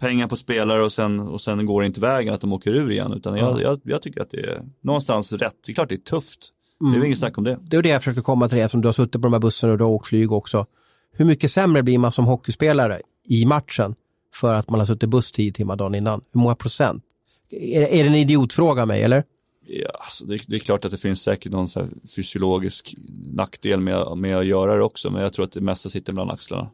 [0.00, 2.90] pengar på spelare och sen, och sen går det inte vägen att de åker ur
[2.90, 3.12] igen.
[3.12, 3.62] Utan jag, mm.
[3.62, 5.54] jag, jag, tycker att det är någonstans rätt.
[5.66, 6.48] Det är klart det är tufft.
[6.80, 6.92] Mm.
[6.92, 7.06] Det är mm.
[7.06, 7.58] inget snack om det.
[7.62, 9.72] Det är det jag försökte komma till, eftersom du har suttit på de här bussarna
[9.72, 10.66] och du har åkt flyg också.
[11.12, 13.94] hur mycket sämre blir man som hockeyspelare i matchen
[14.34, 16.20] för att man har suttit buss tio timmar dagen innan?
[16.32, 17.04] Hur många procent?
[17.52, 19.24] Är, är det en idiotfråga mig eller?
[19.66, 21.68] Ja, alltså det, det, är klart att det finns säkert någon
[22.16, 22.94] fysiologisk
[23.32, 26.30] nackdel med, med att göra det också, men jag tror att det mesta sitter mellan
[26.30, 26.70] axlarna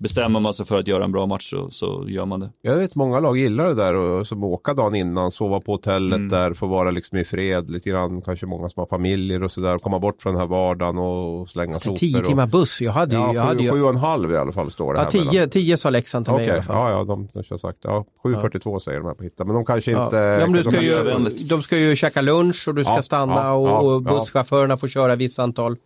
[0.00, 2.50] bestämmer man sig för att göra en bra match så, så gör man det.
[2.62, 6.16] Jag vet många lag gillar det där och som åka dagen innan, sova på hotellet
[6.16, 6.28] mm.
[6.28, 8.22] där, få vara liksom i fred lite grann.
[8.22, 9.78] Kanske många som har familjer och sådär.
[9.78, 11.96] Komma bort från den här vardagen och slänga sopor.
[11.96, 13.22] Tio timmar buss, jag hade ju.
[13.22, 13.70] Ja, jag hade ju...
[13.70, 15.10] sju och en halv i alla fall står det ja, här.
[15.10, 15.50] Tio, mellan.
[15.50, 16.46] tio sa Leksand till okay.
[16.46, 16.76] mig i alla fall.
[16.76, 17.78] Ja, ja, de, de har sagt.
[17.82, 18.80] Ja, 7.42 ja.
[18.80, 19.44] säger de här på Hitta.
[19.44, 20.16] Men de kanske inte...
[20.16, 23.54] Ja, men du ska ju, de ska ju käka lunch och du ska ja, stanna
[23.54, 25.76] och, och busschaufförerna får köra visst antal.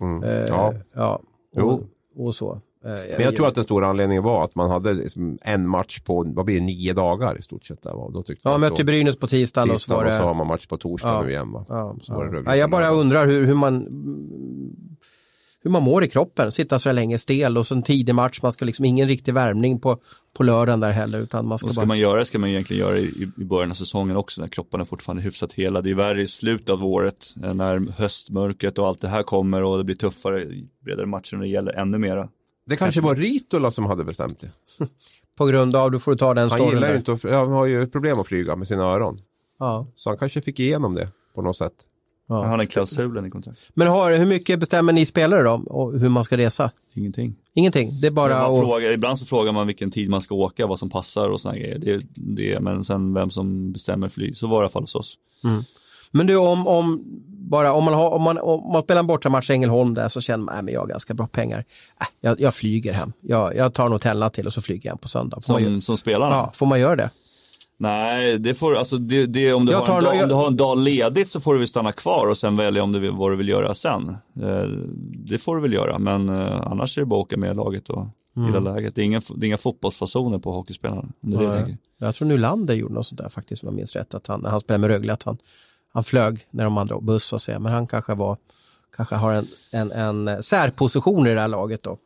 [0.00, 0.24] Mm.
[0.24, 0.74] Eh, ja.
[0.94, 1.20] ja.
[1.62, 1.80] Och,
[2.16, 2.60] och så.
[2.84, 6.00] Eh, Men jag tror att den stora anledningen var att man hade liksom en match
[6.00, 7.82] på, vad blir det, nio dagar i stort sett.
[7.82, 8.12] Där.
[8.12, 10.10] Då tyckte ja, mötte Brynäs på tisdagen och så var det...
[10.10, 11.52] och så har man match på torsdag ja, nu igen.
[11.52, 11.64] Va?
[11.68, 12.42] Ja, ja.
[12.44, 13.88] ja jag bara undrar hur, hur, man
[15.62, 18.52] hur man mår i kroppen, sitta så länge stel och så en tidig match, man
[18.52, 19.98] ska liksom ingen riktig värmning på,
[20.36, 21.20] på lördagen där heller.
[21.20, 21.86] Utan man ska, och ska bara...
[21.86, 24.80] man göra det ska man egentligen göra i, i början av säsongen också när kroppen
[24.80, 25.80] är fortfarande hyfsat hela.
[25.80, 29.62] Det är värre i slutet av året eh, när höstmörkret och allt det här kommer
[29.62, 30.46] och det blir tuffare,
[30.84, 32.28] bredare matcher när det gäller ännu mera.
[32.66, 34.50] Det kanske var Ritola som hade bestämt det.
[35.36, 37.66] På grund av, du får ta den storyn Han gillar ju inte att, han har
[37.66, 39.18] ju problem att flyga med sina öron.
[39.58, 39.86] Ja.
[39.96, 41.74] Så han kanske fick igenom det på något sätt.
[42.26, 42.40] Ja.
[42.40, 43.60] Han har den klausulen i kontrakt.
[43.74, 45.52] Men har, hur mycket bestämmer ni spelare då?
[45.52, 46.70] Och hur man ska resa?
[46.94, 47.36] Ingenting.
[47.54, 48.00] Ingenting?
[48.00, 48.60] Det är bara och...
[48.60, 51.58] frågar, Ibland så frågar man vilken tid man ska åka, vad som passar och sådana
[51.58, 51.78] grejer.
[51.78, 54.94] Det, det, men sen vem som bestämmer flyg, så var det i alla fall hos
[54.94, 55.14] oss.
[55.44, 55.62] Mm.
[56.10, 57.04] Men du, om, om,
[57.48, 60.20] bara, om, man, har, om, man, om man spelar en bortamatch i Ängelholm där så
[60.20, 61.64] känner man att jag har ganska bra pengar.
[62.00, 63.12] Äh, jag, jag flyger hem.
[63.20, 65.40] Jag, jag tar en hotellnatt till och så flyger jag hem på söndag.
[65.40, 66.34] Får som, som spelarna?
[66.34, 67.10] Ja, får man göra det?
[67.76, 70.22] Nej, det får, alltså det, det, om, du har en dag, jag...
[70.22, 72.82] om du har en dag ledigt så får du väl stanna kvar och sen välja
[72.82, 74.16] om du vad du vill göra sen.
[74.42, 74.64] Eh,
[75.00, 77.90] det får du väl göra, men eh, annars är det bara att åka med laget
[77.90, 78.48] och mm.
[78.48, 78.94] gilla läget.
[78.94, 81.04] Det är, inga, det är inga fotbollsfasoner på hockeyspelarna.
[81.20, 83.96] Det är det jag, jag tror Nylander gjorde något sånt där faktiskt, om jag minns
[83.96, 84.14] rätt.
[84.14, 85.38] Att han, när han spelade med Rögle, att han,
[85.94, 88.36] han flög när de andra buss och så, men han kanske var
[88.96, 91.98] kanske har en, en, en särposition i det här laget då.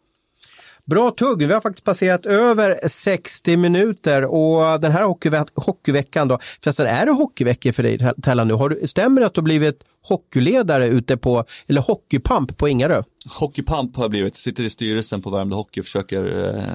[0.84, 6.39] Bra tugg, vi har faktiskt passerat över 60 minuter och den här hockeyve hockeyveckan då,
[6.61, 8.55] förresten är det hockeyveckor för dig Tellan nu?
[8.55, 13.03] Har du, stämmer det att du har blivit hockeyledare ute på, eller hockeypamp på Ingarö?
[13.39, 16.74] Hockeypamp har jag blivit, sitter i styrelsen på Värmdö Hockey och försöker eh,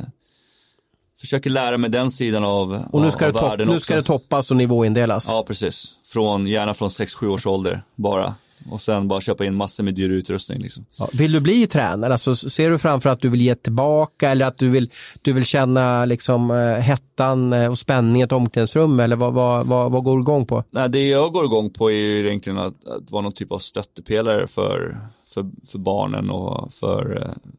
[1.23, 4.03] försöker lära mig den sidan av, och nu ska, av det, top, nu ska det
[4.03, 5.27] toppas och nivåindelas?
[5.27, 5.93] Ja, precis.
[6.05, 8.35] Från, gärna från 6-7 års ålder bara.
[8.69, 10.59] Och sen bara köpa in massor med dyr utrustning.
[10.59, 10.85] Liksom.
[10.99, 12.13] Ja, vill du bli tränare?
[12.13, 14.89] Alltså, ser du framför att du vill ge tillbaka eller att du vill,
[15.21, 18.99] du vill känna liksom, eh, hettan eh, och spänningen i ett omklädningsrum?
[18.99, 20.63] Eller vad, vad, vad, vad, går du igång på?
[20.71, 23.57] Nej, det jag går igång på är ju egentligen att, att vara någon typ av
[23.57, 24.97] stöttepelare för,
[25.33, 27.51] för, för barnen och för eh,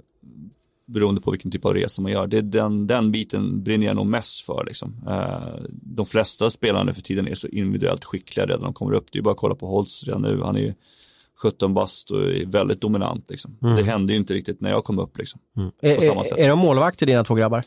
[0.95, 2.27] beroende på vilken typ av resa man gör.
[2.27, 4.65] Det är den, den biten brinner jag nog mest för.
[4.67, 4.95] Liksom.
[5.09, 9.07] Eh, de flesta spelarna för tiden är så individuellt skickliga redan de kommer upp.
[9.13, 10.41] Det är bara att kolla på Holtz redan nu.
[10.43, 10.75] Han är ju
[11.43, 13.31] 17 bast och är väldigt dominant.
[13.31, 13.59] Liksom.
[13.63, 13.77] Mm.
[13.77, 15.19] Det hände ju inte riktigt när jag kom upp.
[15.19, 15.97] Liksom, mm.
[15.97, 16.39] på samma sätt.
[16.39, 17.65] Är, är de målvakter dina två grabbar?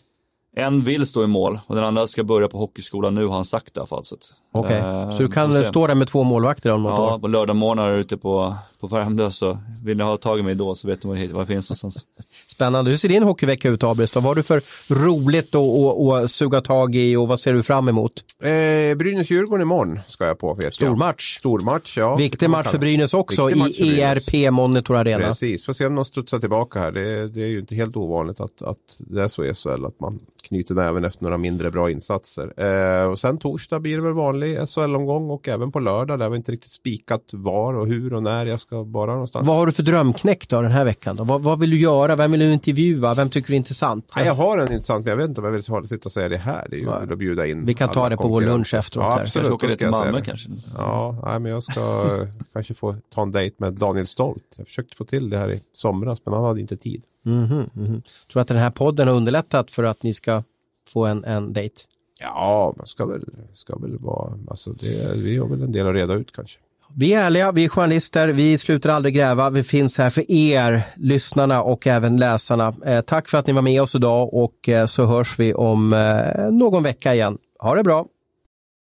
[0.60, 3.46] En vill stå i mål och den andra ska börja på hockeyskolan nu har han
[3.46, 4.04] sagt det i alla fall.
[4.52, 4.92] Okej, okay.
[4.92, 7.20] eh, så du kan stå där med två målvakter om något ja, år?
[7.20, 10.88] på lördagmorgnar ute på, på Värmdö så vill ni ha tag i mig då så
[10.88, 12.06] vet ni var det finns någonstans.
[12.48, 12.92] Spännande.
[12.92, 14.16] Hur ser din hockeyvecka ut Abris?
[14.16, 18.14] Vad har du för roligt att suga tag i och vad ser du fram emot?
[18.44, 18.50] Eh,
[18.96, 20.54] Brynäs-Djurgården imorgon ska jag på.
[20.54, 21.38] Vet Stormatch.
[21.38, 22.16] Stormatch, ja.
[22.16, 25.28] Viktig match för Brynäs också i ERP Monitor Arena.
[25.28, 26.92] Precis, får se om de studsar tillbaka här.
[26.92, 30.00] Det, det är ju inte helt ovanligt att, att det är så i SHL att
[30.00, 32.54] man knyter näven efter några mindre bra insatser.
[32.58, 36.36] Eh, och sen torsdag blir det väl vanlig SHL-omgång och även på lördag där vi
[36.38, 39.48] inte riktigt spikat var och hur och när jag ska vara någonstans.
[39.48, 41.16] Vad har du för drömknäck då den här veckan?
[41.16, 41.24] Då?
[41.24, 42.16] Vad, vad vill du göra?
[42.16, 43.14] Vem vill du intervjua?
[43.14, 44.12] Vem tycker du är intressant?
[44.16, 46.30] Ja, jag har en intressant, men jag vet inte om jag vill sitta och säga
[46.30, 46.68] det här.
[46.70, 47.02] Det är ju ja.
[47.12, 49.06] att bjuda in Vi kan ta det på vår lunch efteråt.
[49.06, 49.48] Ja, absolut.
[49.48, 50.50] Kanske åka till Malmö kanske?
[50.78, 51.82] Ja, nej, men jag ska
[52.54, 54.44] kanske få ta en dejt med Daniel Stolt.
[54.58, 57.04] Jag försökte få till det här i somras, men han hade inte tid.
[57.28, 58.02] Mm -hmm, mm -hmm.
[58.32, 60.44] Tror att den här podden har underlättat för att ni ska
[60.90, 61.76] få en, en dejt?
[62.20, 63.24] Ja, man ska väl,
[63.54, 66.60] ska väl vara, alltså det, vi har väl en del att reda ut kanske.
[66.96, 69.50] Vi är ärliga, vi är journalister, vi slutar aldrig gräva.
[69.50, 72.74] Vi finns här för er, lyssnarna och även läsarna.
[72.86, 75.94] Eh, tack för att ni var med oss idag och eh, så hörs vi om
[75.94, 77.38] eh, någon vecka igen.
[77.60, 78.06] Ha det bra!